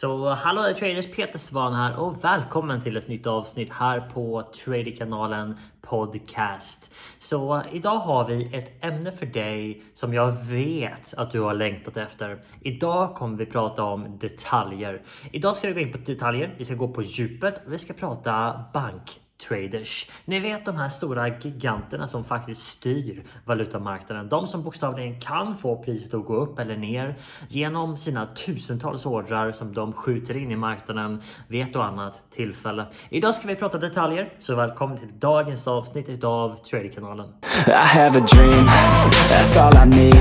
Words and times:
Så 0.00 0.28
hallå 0.28 0.62
där 0.62 0.74
traders, 0.74 1.10
Peter 1.10 1.38
Svan 1.38 1.74
här 1.74 2.00
och 2.00 2.24
välkommen 2.24 2.80
till 2.80 2.96
ett 2.96 3.08
nytt 3.08 3.26
avsnitt 3.26 3.72
här 3.72 4.00
på 4.00 4.42
Traderkanalen 4.64 5.56
Podcast. 5.80 6.94
Så 7.18 7.62
idag 7.72 7.98
har 7.98 8.26
vi 8.26 8.56
ett 8.56 8.84
ämne 8.84 9.12
för 9.12 9.26
dig 9.26 9.82
som 9.94 10.14
jag 10.14 10.46
vet 10.46 11.14
att 11.14 11.30
du 11.30 11.40
har 11.40 11.54
längtat 11.54 11.96
efter. 11.96 12.44
Idag 12.60 13.14
kommer 13.14 13.36
vi 13.38 13.46
prata 13.46 13.82
om 13.84 14.18
detaljer. 14.18 15.02
Idag 15.32 15.56
ska 15.56 15.68
vi 15.68 15.74
gå 15.74 15.80
in 15.80 15.92
på 15.92 15.98
detaljer, 15.98 16.54
vi 16.58 16.64
ska 16.64 16.74
gå 16.74 16.88
på 16.88 17.02
djupet 17.02 17.66
och 17.66 17.72
vi 17.72 17.78
ska 17.78 17.92
prata 17.92 18.64
bank 18.72 19.20
traders. 19.48 20.10
Ni 20.24 20.40
vet 20.40 20.64
de 20.64 20.76
här 20.76 20.88
stora 20.88 21.28
giganterna 21.28 22.06
som 22.06 22.24
faktiskt 22.24 22.62
styr 22.62 23.24
valutamarknaden. 23.44 24.28
De 24.28 24.46
som 24.46 24.62
bokstavligen 24.62 25.20
kan 25.20 25.56
få 25.56 25.82
priset 25.82 26.14
att 26.14 26.24
gå 26.24 26.34
upp 26.34 26.58
eller 26.58 26.76
ner 26.76 27.18
genom 27.48 27.96
sina 27.98 28.26
tusentals 28.26 29.06
ordrar 29.06 29.52
som 29.52 29.74
de 29.74 29.92
skjuter 29.92 30.36
in 30.36 30.50
i 30.50 30.56
marknaden 30.56 31.22
vid 31.48 31.62
ett 31.62 31.76
och 31.76 31.84
annat 31.84 32.22
tillfälle. 32.30 32.86
Idag 33.08 33.34
ska 33.34 33.48
vi 33.48 33.56
prata 33.56 33.78
detaljer, 33.78 34.32
så 34.38 34.54
välkommen 34.54 34.98
till 34.98 35.18
dagens 35.18 35.68
avsnitt 35.68 36.24
av 36.24 36.56
Traderkanalen. 36.56 37.28
I 37.66 37.72
have 37.72 38.18
a 38.18 38.26
dream, 38.34 38.66
that's 39.30 39.56
all 39.60 39.74
I 39.76 39.96
need 39.96 40.14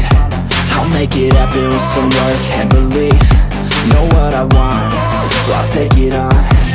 I'll 0.77 0.90
make 0.90 1.15
it 1.15 1.34
happen 1.34 1.70
with 1.70 1.81
some 1.81 2.09
work 2.09 2.59
and 2.59 2.70
belief 2.70 3.48
Know 3.90 4.05
what 4.05 4.34
I 4.34 4.43
want, 4.43 5.34
so 5.45 5.54
I'll 5.54 5.70
take 5.70 5.98
it 5.98 6.13
on 6.13 6.66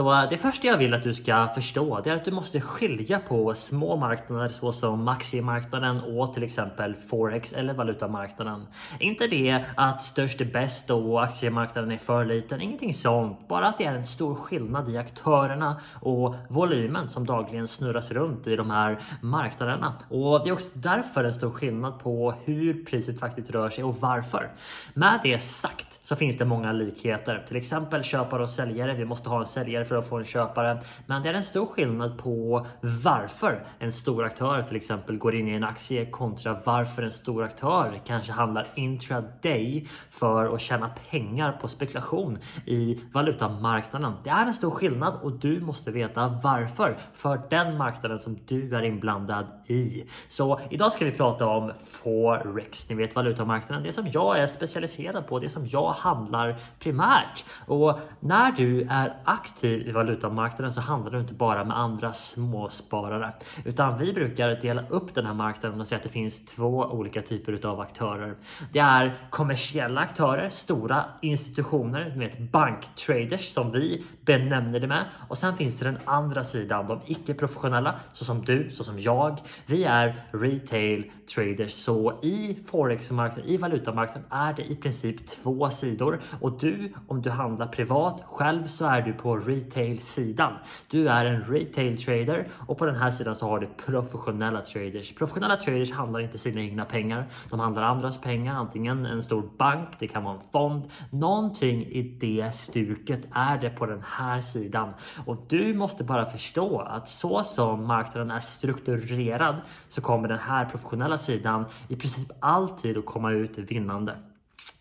så 0.00 0.12
eh, 0.12 0.28
det 0.30 0.38
första 0.38 0.66
jag 0.66 0.78
vill 0.78 0.94
att 0.94 1.02
du 1.02 1.14
ska 1.14 1.48
förstå 1.54 2.00
det 2.00 2.10
är 2.10 2.14
att 2.14 2.24
du 2.24 2.30
måste 2.30 2.60
skilja 2.60 3.18
på 3.18 3.54
små 3.54 3.96
marknader 3.96 4.48
såsom 4.48 5.08
aktiemarknaden 5.08 6.00
och 6.00 6.34
till 6.34 6.42
exempel 6.42 6.94
forex 6.94 7.52
eller 7.52 7.74
valutamarknaden. 7.74 8.66
Inte 8.98 9.26
det 9.26 9.64
att 9.74 10.02
störst 10.02 10.40
är 10.40 10.44
bäst 10.44 10.90
och 10.90 11.22
aktiemarknaden 11.22 11.92
är 11.92 11.96
för 11.96 12.24
liten, 12.24 12.60
ingenting 12.60 12.94
sånt. 12.94 13.48
Bara 13.48 13.68
att 13.68 13.78
det 13.78 13.84
är 13.84 13.94
en 13.94 14.04
stor 14.04 14.34
skillnad 14.34 14.88
i 14.88 14.96
aktörerna 14.96 15.80
och 16.00 16.34
volymen 16.48 17.08
som 17.08 17.26
dagligen 17.26 17.68
snurras 17.68 18.10
runt 18.10 18.46
i 18.46 18.56
de 18.56 18.70
här 18.70 19.00
marknaderna. 19.20 19.94
Och 20.08 20.44
det 20.44 20.48
är 20.48 20.52
också 20.52 20.70
därför 20.72 21.24
en 21.24 21.32
stor 21.32 21.50
skillnad 21.50 21.98
på 21.98 22.34
hur 22.44 22.84
priset 22.84 23.20
faktiskt 23.20 23.50
rör 23.50 23.70
sig 23.70 23.84
och 23.84 23.96
varför. 24.00 24.50
Med 24.94 25.20
det 25.22 25.40
sagt 25.40 26.00
så 26.02 26.16
finns 26.16 26.38
det 26.38 26.44
många 26.44 26.72
likheter, 26.72 27.44
till 27.48 27.56
exempel 27.56 28.04
köpare 28.04 28.42
och 28.42 28.50
säljare. 28.50 28.94
Vi 28.94 29.04
måste 29.04 29.28
ha 29.28 29.38
en 29.38 29.46
säljare 29.46 29.84
för 29.90 29.96
att 29.96 30.08
få 30.08 30.18
en 30.18 30.24
köpare. 30.24 30.80
Men 31.06 31.22
det 31.22 31.28
är 31.28 31.34
en 31.34 31.42
stor 31.42 31.66
skillnad 31.66 32.18
på 32.18 32.66
varför 33.04 33.66
en 33.78 33.92
stor 33.92 34.24
aktör 34.24 34.62
till 34.62 34.76
exempel 34.76 35.18
går 35.18 35.34
in 35.34 35.48
i 35.48 35.54
en 35.54 35.64
aktie 35.64 36.06
kontra 36.06 36.60
varför 36.64 37.02
en 37.02 37.10
stor 37.10 37.44
aktör 37.44 38.00
kanske 38.06 38.32
handlar 38.32 38.66
intraday 38.74 39.88
för 40.10 40.54
att 40.54 40.60
tjäna 40.60 40.90
pengar 41.10 41.52
på 41.52 41.68
spekulation 41.68 42.38
i 42.66 43.00
valutamarknaden. 43.12 44.12
Det 44.24 44.30
är 44.30 44.46
en 44.46 44.54
stor 44.54 44.70
skillnad 44.70 45.14
och 45.22 45.32
du 45.32 45.60
måste 45.60 45.90
veta 45.90 46.40
varför 46.42 46.98
för 47.14 47.40
den 47.50 47.76
marknaden 47.76 48.18
som 48.18 48.38
du 48.46 48.76
är 48.76 48.82
inblandad 48.82 49.46
i. 49.66 50.04
Så 50.28 50.60
idag 50.70 50.92
ska 50.92 51.04
vi 51.04 51.12
prata 51.12 51.46
om 51.46 51.72
Forex. 51.84 52.88
Ni 52.90 52.94
vet 52.96 53.16
valutamarknaden, 53.16 53.84
det 53.84 53.92
som 53.92 54.08
jag 54.12 54.38
är 54.38 54.46
specialiserad 54.46 55.26
på, 55.26 55.38
det 55.38 55.48
som 55.48 55.66
jag 55.66 55.92
handlar 55.92 56.56
primärt. 56.78 57.44
Och 57.66 57.98
när 58.20 58.52
du 58.52 58.82
är 58.90 59.16
aktiv 59.24 59.69
i 59.70 59.92
valutamarknaden 59.92 60.72
så 60.72 60.80
handlar 60.80 61.10
du 61.10 61.20
inte 61.20 61.34
bara 61.34 61.64
med 61.64 61.78
andra 61.78 62.12
småsparare. 62.12 63.32
Utan 63.64 63.98
vi 63.98 64.12
brukar 64.12 64.48
dela 64.48 64.82
upp 64.88 65.14
den 65.14 65.26
här 65.26 65.34
marknaden 65.34 65.80
och 65.80 65.86
säga 65.86 65.96
att 65.96 66.02
det 66.02 66.08
finns 66.08 66.46
två 66.46 66.68
olika 66.68 67.22
typer 67.22 67.66
av 67.66 67.80
aktörer. 67.80 68.34
Det 68.72 68.78
är 68.78 69.18
kommersiella 69.30 70.00
aktörer, 70.00 70.50
stora 70.50 71.04
institutioner, 71.20 72.14
med 72.16 72.48
banktraders 72.52 73.52
som 73.52 73.72
vi 73.72 74.04
benämner 74.24 74.80
det 74.80 74.86
med. 74.86 75.04
Och 75.28 75.38
sen 75.38 75.56
finns 75.56 75.78
det 75.78 75.84
den 75.84 75.98
andra 76.04 76.44
sidan, 76.44 76.86
de 76.86 77.00
icke-professionella, 77.06 77.94
så 78.12 78.24
som 78.24 78.44
du, 78.44 78.70
så 78.70 78.84
som 78.84 78.98
jag. 78.98 79.38
Vi 79.66 79.84
är 79.84 80.24
retail 80.32 81.10
traders. 81.34 81.72
Så 81.72 82.20
i 82.22 82.58
forexmarknaden 82.66 83.50
i 83.50 83.56
valutamarknaden 83.56 84.24
är 84.30 84.52
det 84.52 84.72
i 84.72 84.76
princip 84.76 85.26
två 85.26 85.70
sidor. 85.70 86.20
Och 86.40 86.58
du, 86.58 86.92
om 87.08 87.22
du 87.22 87.30
handlar 87.30 87.66
privat 87.66 88.22
själv 88.26 88.64
så 88.64 88.86
är 88.86 89.02
du 89.02 89.12
på 89.12 89.36
retail 89.36 89.59
retail-sidan. 89.60 90.52
Du 90.90 91.08
är 91.08 91.24
en 91.24 91.42
retail 91.42 92.02
trader 92.02 92.48
och 92.66 92.78
på 92.78 92.86
den 92.86 92.96
här 92.96 93.10
sidan 93.10 93.36
så 93.36 93.48
har 93.48 93.58
du 93.58 93.68
professionella 93.86 94.60
traders. 94.60 95.14
Professionella 95.14 95.56
traders 95.56 95.92
handlar 95.92 96.20
inte 96.20 96.38
sina 96.38 96.60
egna 96.60 96.84
pengar. 96.84 97.26
De 97.50 97.60
handlar 97.60 97.82
andras 97.82 98.20
pengar, 98.20 98.54
antingen 98.54 99.06
en 99.06 99.22
stor 99.22 99.50
bank, 99.58 99.88
det 99.98 100.08
kan 100.08 100.24
vara 100.24 100.34
en 100.34 100.40
fond. 100.52 100.90
Någonting 101.10 101.86
i 101.86 102.02
det 102.02 102.54
stuket 102.54 103.28
är 103.32 103.58
det 103.58 103.70
på 103.70 103.86
den 103.86 104.02
här 104.06 104.40
sidan. 104.40 104.92
Och 105.26 105.36
du 105.48 105.74
måste 105.74 106.04
bara 106.04 106.26
förstå 106.26 106.78
att 106.78 107.08
så 107.08 107.44
som 107.44 107.86
marknaden 107.86 108.30
är 108.30 108.40
strukturerad 108.40 109.56
så 109.88 110.00
kommer 110.00 110.28
den 110.28 110.38
här 110.38 110.64
professionella 110.64 111.18
sidan 111.18 111.64
i 111.88 111.96
princip 111.96 112.30
alltid 112.40 112.98
att 112.98 113.06
komma 113.06 113.32
ut 113.32 113.58
vinnande. 113.58 114.16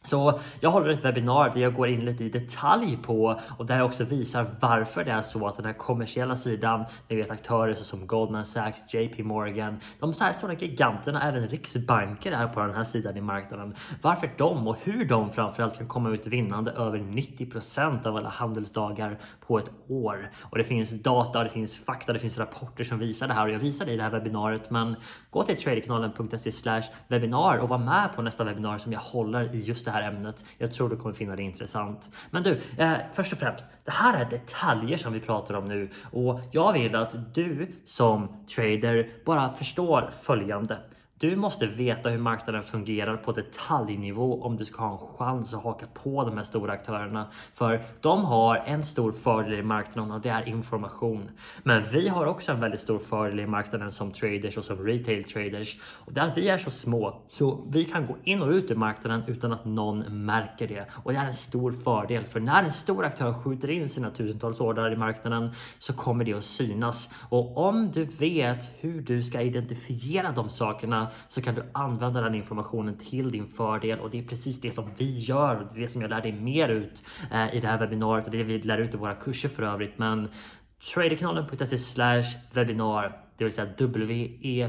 Så 0.03 0.39
jag 0.59 0.69
håller 0.69 0.89
ett 0.89 1.05
webbinar 1.05 1.49
där 1.53 1.61
jag 1.61 1.75
går 1.75 1.87
in 1.87 2.05
lite 2.05 2.23
i 2.23 2.29
detalj 2.29 2.97
på 2.97 3.39
och 3.57 3.65
där 3.65 3.77
jag 3.77 3.85
också 3.85 4.03
visar 4.03 4.45
varför 4.59 5.03
det 5.03 5.11
är 5.11 5.21
så 5.21 5.47
att 5.47 5.55
den 5.55 5.65
här 5.65 5.73
kommersiella 5.73 6.35
sidan, 6.35 6.85
ni 7.07 7.15
vet 7.15 7.31
aktörer 7.31 7.73
som 7.73 8.07
Goldman 8.07 8.45
Sachs, 8.45 8.93
JP 8.93 9.23
Morgan, 9.23 9.79
de 9.99 10.13
här 10.19 10.33
stora 10.33 10.53
giganterna, 10.53 11.29
även 11.29 11.47
riksbanker 11.47 12.31
är 12.31 12.47
på 12.47 12.59
den 12.59 12.75
här 12.75 12.83
sidan 12.83 13.17
i 13.17 13.21
marknaden. 13.21 13.75
Varför 14.01 14.31
de 14.37 14.67
och 14.67 14.77
hur 14.83 15.05
de 15.05 15.31
framförallt 15.31 15.77
kan 15.77 15.87
komma 15.87 16.09
ut 16.09 16.27
vinnande 16.27 16.71
över 16.71 16.99
90% 16.99 18.07
av 18.07 18.15
alla 18.15 18.29
handelsdagar 18.29 19.19
på 19.47 19.57
ett 19.57 19.71
år. 19.87 20.31
Och 20.41 20.57
det 20.57 20.63
finns 20.63 21.03
data, 21.03 21.43
det 21.43 21.49
finns 21.49 21.77
fakta, 21.77 22.13
det 22.13 22.19
finns 22.19 22.37
rapporter 22.37 22.83
som 22.83 22.99
visar 22.99 23.27
det 23.27 23.33
här 23.33 23.45
och 23.45 23.53
jag 23.53 23.59
visar 23.59 23.85
det 23.85 23.91
i 23.91 23.97
det 23.97 24.03
här 24.03 24.09
webbinariet. 24.09 24.69
Men 24.69 24.95
gå 25.29 25.43
till 25.43 25.57
traderkanalen.se 25.57 26.81
webinar 27.07 27.57
och 27.57 27.69
var 27.69 27.77
med 27.77 28.09
på 28.15 28.21
nästa 28.21 28.43
webbinar 28.43 28.77
som 28.77 28.93
jag 28.93 28.99
håller 28.99 29.55
i 29.55 29.61
just 29.61 29.88
det 29.89 29.93
här 29.93 30.07
ämnet. 30.07 30.43
Jag 30.57 30.73
tror 30.73 30.89
du 30.89 30.97
kommer 30.97 31.15
finna 31.15 31.35
det 31.35 31.43
intressant. 31.43 32.09
Men 32.31 32.43
du, 32.43 32.61
eh, 32.77 32.93
först 33.13 33.33
och 33.33 33.39
främst, 33.39 33.65
det 33.85 33.91
här 33.91 34.21
är 34.21 34.29
detaljer 34.29 34.97
som 34.97 35.13
vi 35.13 35.19
pratar 35.19 35.53
om 35.53 35.65
nu 35.65 35.89
och 36.11 36.39
jag 36.51 36.73
vill 36.73 36.95
att 36.95 37.35
du 37.35 37.67
som 37.85 38.45
trader 38.55 39.09
bara 39.25 39.53
förstår 39.53 40.09
följande. 40.21 40.77
Du 41.19 41.35
måste 41.35 41.67
veta 41.67 42.09
hur 42.09 42.17
marknaden 42.17 42.63
fungerar 42.63 43.17
på 43.17 43.31
detaljnivå 43.31 44.43
om 44.43 44.57
du 44.57 44.65
ska 44.65 44.83
ha 44.83 44.91
en 44.91 45.07
chans 45.17 45.53
att 45.53 45.63
haka 45.63 45.85
på 45.93 46.23
de 46.23 46.37
här 46.37 46.43
stora 46.43 46.73
aktörerna. 46.73 47.27
För 47.53 47.81
de 48.01 48.25
har 48.25 48.55
en 48.55 48.85
stor 48.85 49.11
fördel 49.11 49.53
i 49.53 49.63
marknaden 49.63 50.11
och 50.11 50.21
det 50.21 50.29
är 50.29 50.47
information. 50.47 51.29
Men 51.63 51.83
vi 51.83 52.07
har 52.07 52.25
också 52.25 52.51
en 52.51 52.59
väldigt 52.59 52.81
stor 52.81 52.99
fördel 52.99 53.39
i 53.39 53.47
marknaden 53.47 53.91
som 53.91 54.11
traders 54.11 54.57
och 54.57 54.65
som 54.65 54.85
retail 54.85 55.23
traders. 55.23 55.77
Och 55.83 56.13
det 56.13 56.21
är 56.21 56.27
att 56.27 56.37
vi 56.37 56.49
är 56.49 56.57
så 56.57 56.71
små 56.71 57.21
så 57.29 57.59
vi 57.69 57.85
kan 57.85 58.07
gå 58.07 58.15
in 58.23 58.41
och 58.41 58.49
ut 58.49 58.71
ur 58.71 58.75
marknaden 58.75 59.23
utan 59.27 59.51
att 59.53 59.65
någon 59.65 60.25
märker 60.25 60.67
det. 60.67 60.85
Och 61.03 61.13
det 61.13 61.19
är 61.19 61.25
en 61.25 61.33
stor 61.33 61.71
fördel 61.71 62.25
för 62.25 62.39
när 62.39 62.63
en 62.63 62.71
stor 62.71 63.05
aktör 63.05 63.33
skjuter 63.33 63.69
in 63.69 63.89
sina 63.89 64.11
tusentals 64.11 64.59
ordrar 64.59 64.93
i 64.93 64.95
marknaden 64.95 65.51
så 65.79 65.93
kommer 65.93 66.25
det 66.25 66.33
att 66.33 66.45
synas. 66.45 67.09
Och 67.29 67.57
om 67.57 67.91
du 67.91 68.03
vet 68.05 68.71
hur 68.79 69.01
du 69.01 69.23
ska 69.23 69.41
identifiera 69.41 70.31
de 70.31 70.49
sakerna 70.49 71.08
så 71.27 71.41
kan 71.41 71.55
du 71.55 71.63
använda 71.71 72.21
den 72.21 72.35
informationen 72.35 72.97
till 72.97 73.31
din 73.31 73.47
fördel 73.47 73.99
och 73.99 74.09
det 74.09 74.19
är 74.19 74.23
precis 74.23 74.61
det 74.61 74.71
som 74.71 74.89
vi 74.97 75.15
gör 75.15 75.55
och 75.55 75.63
det 75.73 75.79
är 75.79 75.81
det 75.81 75.87
som 75.87 76.01
jag 76.01 76.09
lär 76.09 76.21
dig 76.21 76.31
mer 76.31 76.69
ut 76.69 77.03
eh, 77.31 77.55
i 77.55 77.59
det 77.59 77.67
här 77.67 77.79
webbinariet 77.79 78.25
och 78.25 78.31
det 78.31 78.37
är 78.37 78.43
det 78.43 78.53
vi 78.53 78.61
lär 78.61 78.77
ut 78.77 78.93
i 78.93 78.97
våra 78.97 79.15
kurser 79.15 79.49
för 79.49 79.63
övrigt. 79.63 79.97
Men 79.97 80.29
traderkanalen.se 80.93 81.77
slash 81.77 82.23
webinar, 82.53 83.21
det 83.37 83.43
vill 83.43 83.53
säga 83.53 83.69
W-E-B-I-N-A-R. 83.77 84.63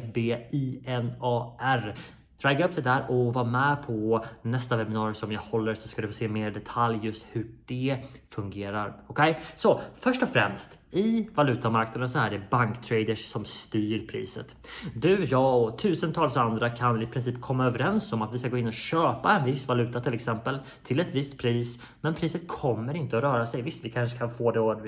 Ragga 2.43 2.69
upp 2.69 2.75
det 2.75 2.83
där 2.83 3.11
och 3.11 3.35
var 3.35 3.45
med 3.45 3.77
på 3.87 4.25
nästa 4.43 4.77
webbinarium 4.77 5.15
som 5.15 5.33
jag 5.33 5.41
håller 5.41 5.75
så 5.75 5.89
ska 5.89 6.03
du 6.03 6.09
få 6.09 6.15
se 6.15 6.29
mer 6.29 6.51
detalj 6.51 6.99
just 7.03 7.27
hur 7.33 7.51
det 7.67 7.99
fungerar. 8.31 9.03
Okej, 9.07 9.31
okay? 9.31 9.43
så 9.57 9.81
först 9.97 10.23
och 10.23 10.29
främst 10.29 10.79
i 10.93 11.29
valutamarknaden 11.35 12.09
så 12.09 12.19
är 12.19 12.31
det 12.31 12.51
banktraders 12.51 13.25
som 13.25 13.45
styr 13.45 14.07
priset. 14.07 14.57
Du, 14.95 15.25
jag 15.25 15.63
och 15.63 15.79
tusentals 15.79 16.37
andra 16.37 16.71
kan 16.71 17.03
i 17.03 17.07
princip 17.07 17.41
komma 17.41 17.67
överens 17.67 18.13
om 18.13 18.23
att 18.23 18.35
vi 18.35 18.39
ska 18.39 18.49
gå 18.49 18.59
in 18.59 18.67
och 18.67 18.73
köpa 18.73 19.33
en 19.33 19.45
viss 19.45 19.69
valuta 19.69 20.01
till 20.01 20.15
exempel 20.15 20.59
till 20.85 21.01
ett 21.01 21.15
visst 21.15 21.39
pris, 21.39 21.83
men 22.01 22.15
priset 22.15 22.49
kommer 22.49 22.97
inte 22.97 23.17
att 23.17 23.23
röra 23.23 23.47
sig. 23.47 23.63
Visst, 23.63 23.85
vi 23.85 23.91
kanske 23.91 24.19
kan 24.19 24.31
få 24.31 24.51
det 24.51 24.61
att 24.61 24.79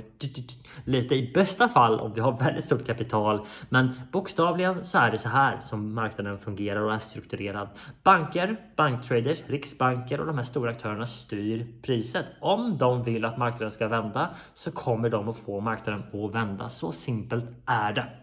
lite 0.84 1.14
i 1.14 1.32
bästa 1.34 1.68
fall 1.68 2.00
om 2.00 2.12
vi 2.14 2.20
har 2.20 2.38
väldigt 2.38 2.64
stort 2.64 2.86
kapital, 2.86 3.40
men 3.68 3.90
bokstavligen 4.12 4.84
så 4.84 4.98
är 4.98 5.10
det 5.10 5.18
så 5.18 5.28
här 5.28 5.60
som 5.60 5.94
marknaden 5.94 6.38
fungerar 6.38 6.80
och 6.80 6.94
är 6.94 6.98
strukturerad. 6.98 7.68
Banker, 8.02 8.56
banktraders, 8.76 9.42
riksbanker 9.46 10.20
och 10.20 10.26
de 10.26 10.36
här 10.36 10.44
stora 10.44 10.70
aktörerna 10.70 11.06
styr 11.06 11.66
priset. 11.82 12.26
Om 12.40 12.78
de 12.78 13.02
vill 13.02 13.24
att 13.24 13.38
marknaden 13.38 13.70
ska 13.70 13.88
vända 13.88 14.30
så 14.54 14.70
kommer 14.70 15.08
de 15.08 15.28
att 15.28 15.36
få 15.36 15.60
marknaden 15.60 15.91
att 15.92 16.34
vända. 16.34 16.68
Så 16.68 16.92
simpelt 16.92 17.44
är 17.66 17.92
det. 17.92 18.21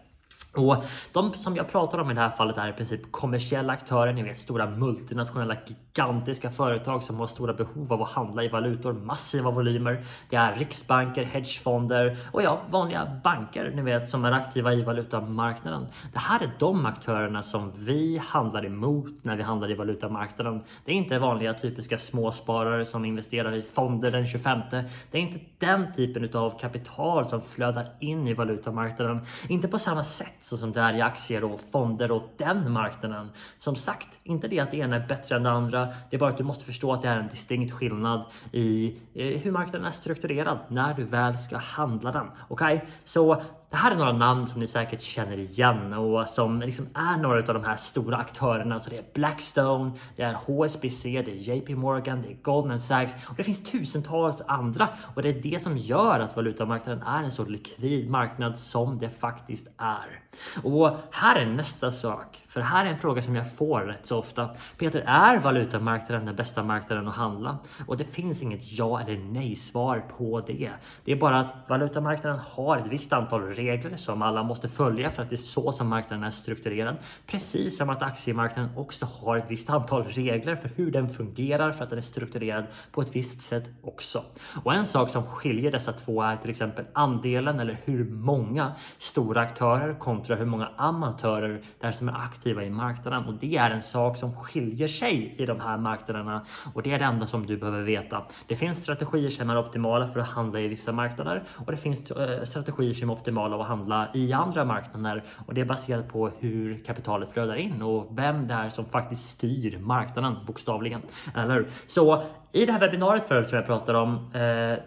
Och 0.54 0.76
de 1.12 1.32
som 1.32 1.56
jag 1.56 1.68
pratar 1.68 1.98
om 1.98 2.10
i 2.10 2.14
det 2.14 2.20
här 2.20 2.30
fallet 2.30 2.56
är 2.56 2.68
i 2.68 2.72
princip 2.72 3.12
kommersiella 3.12 3.72
aktörer, 3.72 4.12
ni 4.12 4.22
vet 4.22 4.38
stora 4.38 4.70
multinationella 4.70 5.56
gigantiska 5.66 6.50
företag 6.50 7.02
som 7.02 7.20
har 7.20 7.26
stora 7.26 7.52
behov 7.52 7.92
av 7.92 8.02
att 8.02 8.10
handla 8.10 8.44
i 8.44 8.48
valutor, 8.48 8.92
massiva 8.92 9.50
volymer. 9.50 10.04
Det 10.30 10.36
är 10.36 10.54
riksbanker, 10.54 11.24
hedgefonder 11.24 12.18
och 12.32 12.42
ja, 12.42 12.60
vanliga 12.70 13.20
banker, 13.24 13.72
ni 13.74 13.82
vet 13.82 14.08
som 14.08 14.24
är 14.24 14.32
aktiva 14.32 14.72
i 14.72 14.82
valutamarknaden. 14.82 15.86
Det 16.12 16.18
här 16.18 16.42
är 16.42 16.50
de 16.58 16.86
aktörerna 16.86 17.42
som 17.42 17.72
vi 17.76 18.22
handlar 18.24 18.66
emot 18.66 19.24
när 19.24 19.36
vi 19.36 19.42
handlar 19.42 19.70
i 19.70 19.74
valutamarknaden. 19.74 20.62
Det 20.84 20.92
är 20.92 20.96
inte 20.96 21.18
vanliga 21.18 21.54
typiska 21.54 21.98
småsparare 21.98 22.84
som 22.84 23.04
investerar 23.04 23.54
i 23.54 23.62
fonder 23.62 24.10
den 24.10 24.26
25. 24.26 24.60
Det 24.70 25.18
är 25.18 25.22
inte 25.22 25.40
den 25.58 25.92
typen 25.92 26.40
av 26.40 26.58
kapital 26.58 27.26
som 27.26 27.40
flödar 27.40 27.86
in 28.00 28.28
i 28.28 28.34
valutamarknaden. 28.34 29.20
Inte 29.48 29.68
på 29.68 29.78
samma 29.78 30.04
sätt 30.04 30.39
så 30.40 30.56
som 30.56 30.72
det 30.72 30.80
är 30.80 30.96
i 30.96 31.00
aktier 31.00 31.44
och 31.44 31.60
fonder 31.72 32.12
och 32.12 32.34
den 32.36 32.72
marknaden. 32.72 33.30
Som 33.58 33.76
sagt, 33.76 34.18
inte 34.22 34.48
det 34.48 34.60
att 34.60 34.70
det 34.70 34.76
ena 34.76 34.96
är 34.96 35.06
bättre 35.06 35.36
än 35.36 35.42
det 35.42 35.50
andra. 35.50 35.86
Det 36.10 36.16
är 36.16 36.20
bara 36.20 36.30
att 36.30 36.38
du 36.38 36.44
måste 36.44 36.64
förstå 36.64 36.92
att 36.92 37.02
det 37.02 37.08
är 37.08 37.16
en 37.16 37.28
distinkt 37.28 37.72
skillnad 37.72 38.24
i 38.52 38.96
eh, 39.14 39.40
hur 39.40 39.50
marknaden 39.50 39.86
är 39.86 39.90
strukturerad 39.90 40.58
när 40.68 40.94
du 40.94 41.04
väl 41.04 41.36
ska 41.36 41.56
handla 41.56 42.12
den. 42.12 42.26
Okej, 42.48 42.76
okay? 42.76 42.88
så 43.04 43.42
det 43.70 43.76
här 43.76 43.90
är 43.90 43.96
några 43.96 44.12
namn 44.12 44.46
som 44.46 44.60
ni 44.60 44.66
säkert 44.66 45.02
känner 45.02 45.38
igen 45.38 45.92
och 45.92 46.28
som 46.28 46.60
liksom 46.60 46.86
är 46.94 47.16
några 47.16 47.38
av 47.38 47.54
de 47.54 47.64
här 47.64 47.76
stora 47.76 48.16
aktörerna. 48.16 48.80
Så 48.80 48.90
det 48.90 48.98
är 48.98 49.04
Blackstone, 49.14 49.90
det 50.16 50.22
är 50.22 50.34
HSBC, 50.34 51.02
det 51.02 51.30
är 51.30 51.54
JP 51.54 51.74
Morgan, 51.74 52.22
det 52.22 52.28
är 52.28 52.36
Goldman 52.42 52.80
Sachs 52.80 53.16
och 53.28 53.34
det 53.36 53.42
finns 53.42 53.62
tusentals 53.62 54.42
andra. 54.46 54.88
Och 55.14 55.22
det 55.22 55.28
är 55.28 55.42
det 55.42 55.62
som 55.62 55.76
gör 55.76 56.20
att 56.20 56.36
valutamarknaden 56.36 57.02
är 57.02 57.22
en 57.22 57.30
så 57.30 57.44
likvid 57.44 58.10
marknad 58.10 58.58
som 58.58 58.98
det 58.98 59.10
faktiskt 59.10 59.68
är. 59.76 60.20
Och 60.62 60.96
här 61.10 61.36
är 61.36 61.46
nästa 61.46 61.90
sak, 61.90 62.44
för 62.48 62.60
här 62.60 62.86
är 62.86 62.90
en 62.90 62.98
fråga 62.98 63.22
som 63.22 63.36
jag 63.36 63.54
får 63.54 63.80
rätt 63.80 64.06
så 64.06 64.18
ofta. 64.18 64.50
Peter, 64.78 65.02
är 65.06 65.38
valutamarknaden 65.38 66.26
den 66.26 66.36
bästa 66.36 66.62
marknaden 66.62 67.08
att 67.08 67.14
handla? 67.14 67.58
Och 67.86 67.96
det 67.96 68.04
finns 68.04 68.42
inget 68.42 68.72
ja 68.78 69.00
eller 69.00 69.18
nej 69.18 69.56
svar 69.56 70.04
på 70.18 70.40
det. 70.40 70.70
Det 71.04 71.12
är 71.12 71.16
bara 71.16 71.40
att 71.40 71.54
valutamarknaden 71.68 72.40
har 72.48 72.76
ett 72.76 72.86
visst 72.86 73.12
antal 73.12 73.42
regler 73.42 73.96
som 73.96 74.22
alla 74.22 74.42
måste 74.42 74.68
följa 74.68 75.10
för 75.10 75.22
att 75.22 75.30
det 75.30 75.34
är 75.34 75.36
så 75.36 75.72
som 75.72 75.88
marknaden 75.88 76.24
är 76.24 76.30
strukturerad. 76.30 76.96
Precis 77.26 77.78
som 77.78 77.90
att 77.90 78.02
aktiemarknaden 78.02 78.76
också 78.76 79.06
har 79.06 79.36
ett 79.36 79.50
visst 79.50 79.70
antal 79.70 80.04
regler 80.04 80.56
för 80.56 80.70
hur 80.76 80.90
den 80.90 81.10
fungerar 81.10 81.72
för 81.72 81.84
att 81.84 81.90
den 81.90 81.98
är 81.98 82.02
strukturerad 82.02 82.66
på 82.92 83.02
ett 83.02 83.16
visst 83.16 83.42
sätt 83.42 83.70
också. 83.82 84.22
Och 84.64 84.74
en 84.74 84.86
sak 84.86 85.10
som 85.10 85.22
skiljer 85.22 85.72
dessa 85.72 85.92
två 85.92 86.22
är 86.22 86.36
till 86.36 86.50
exempel 86.50 86.84
andelen 86.92 87.60
eller 87.60 87.80
hur 87.84 88.04
många 88.04 88.72
stora 88.98 89.40
aktörer 89.40 89.94
kontra 90.20 90.36
hur 90.36 90.46
många 90.46 90.68
amatörer 90.76 91.60
det 91.80 91.86
är 91.86 91.92
som 91.92 92.08
är 92.08 92.12
aktiva 92.12 92.64
i 92.64 92.70
marknaden. 92.70 93.24
Och 93.24 93.34
det 93.34 93.56
är 93.56 93.70
en 93.70 93.82
sak 93.82 94.16
som 94.16 94.36
skiljer 94.36 94.88
sig 94.88 95.34
i 95.38 95.46
de 95.46 95.60
här 95.60 95.78
marknaderna 95.78 96.46
och 96.74 96.82
det 96.82 96.92
är 96.92 96.98
det 96.98 97.04
enda 97.04 97.26
som 97.26 97.46
du 97.46 97.56
behöver 97.56 97.82
veta. 97.82 98.22
Det 98.46 98.56
finns 98.56 98.82
strategier 98.82 99.30
som 99.30 99.50
är 99.50 99.58
optimala 99.58 100.08
för 100.08 100.20
att 100.20 100.28
handla 100.28 100.60
i 100.60 100.68
vissa 100.68 100.92
marknader 100.92 101.42
och 101.66 101.72
det 101.72 101.76
finns 101.76 102.10
eh, 102.10 102.42
strategier 102.44 102.94
som 102.94 103.10
är 103.10 103.14
optimala 103.14 103.60
att 103.60 103.68
handla 103.68 104.08
i 104.14 104.32
andra 104.32 104.64
marknader 104.64 105.24
och 105.46 105.54
det 105.54 105.60
är 105.60 105.64
baserat 105.64 106.08
på 106.08 106.30
hur 106.38 106.84
kapitalet 106.84 107.32
flödar 107.32 107.56
in 107.56 107.82
och 107.82 108.08
vem 108.10 108.48
det 108.48 108.54
är 108.54 108.68
som 108.68 108.84
faktiskt 108.84 109.28
styr 109.28 109.78
marknaden 109.78 110.36
bokstavligen. 110.46 111.02
Eller 111.34 111.66
Så 111.86 112.22
i 112.52 112.66
det 112.66 112.72
här 112.72 112.80
webbinariet 112.80 113.24
förut 113.24 113.48
som 113.48 113.56
jag 113.56 113.66
pratade 113.66 113.98
om, 113.98 114.14
eh, 114.14 114.40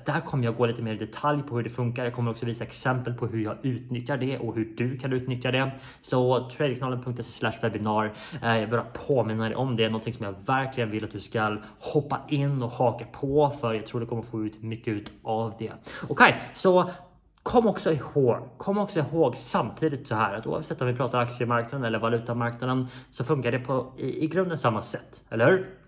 där 0.06 0.26
kommer 0.26 0.46
jag 0.46 0.56
gå 0.58 0.66
lite 0.66 0.82
mer 0.82 0.94
i 0.94 0.98
detalj 0.98 1.44
på 1.44 1.56
hur 1.56 1.64
det 1.64 1.70
funkar. 1.70 2.04
Jag 2.04 2.14
kommer 2.14 2.32
också 2.32 2.46
visa 2.46 2.64
exempel 2.64 3.14
på 3.14 3.28
hur 3.28 3.44
jag 3.44 3.58
utnyttjar 3.62 4.18
det 4.18 4.38
och 4.38 4.56
hur 4.56 4.74
du 4.78 4.98
kan 4.98 5.14
utnyttja 5.14 5.52
det. 5.52 5.72
Så 6.02 6.50
tradingkanalen.se 6.50 7.52
webinar. 7.62 8.14
Eh, 8.44 8.58
jag 8.58 8.70
bara 8.70 8.86
påminner 9.08 9.50
dig 9.50 9.56
om 9.56 9.76
det, 9.76 9.86
någonting 9.90 10.14
som 10.14 10.26
jag 10.26 10.36
verkligen 10.46 10.92
vill 10.92 11.04
att 11.04 11.12
du 11.12 11.20
ska 11.20 11.58
hoppa 11.80 12.22
in 12.30 12.64
och 12.64 12.72
haka 12.72 13.06
på 13.06 13.50
för 13.50 13.74
jag 13.74 13.88
tror 13.88 14.00
du 14.00 14.06
kommer 14.06 14.24
få 14.24 14.46
ut 14.46 14.64
mycket 14.64 14.94
ut 14.94 15.12
av 15.24 15.54
det. 15.60 15.72
Okej, 16.02 16.10
okay, 16.10 16.34
så 16.54 16.90
Kom 17.44 17.68
också 17.68 17.92
ihåg, 17.92 18.38
kom 18.58 18.78
också 18.78 19.00
ihåg 19.00 19.36
samtidigt 19.38 20.08
så 20.08 20.16
här 20.16 20.36
att 20.36 20.48
oavsett 20.48 20.82
om 20.82 20.88
vi 20.88 20.94
pratar 20.94 21.20
aktiemarknaden 21.20 21.86
eller 21.86 22.00
valutamarknaden 22.00 22.88
så 23.12 23.24
funkar 23.24 23.52
det 23.52 23.60
på 23.60 23.94
i, 23.98 24.24
i 24.24 24.28
grunden 24.28 24.58
samma 24.58 24.82
sätt, 24.82 25.24
eller 25.30 25.52
hur? 25.52 25.83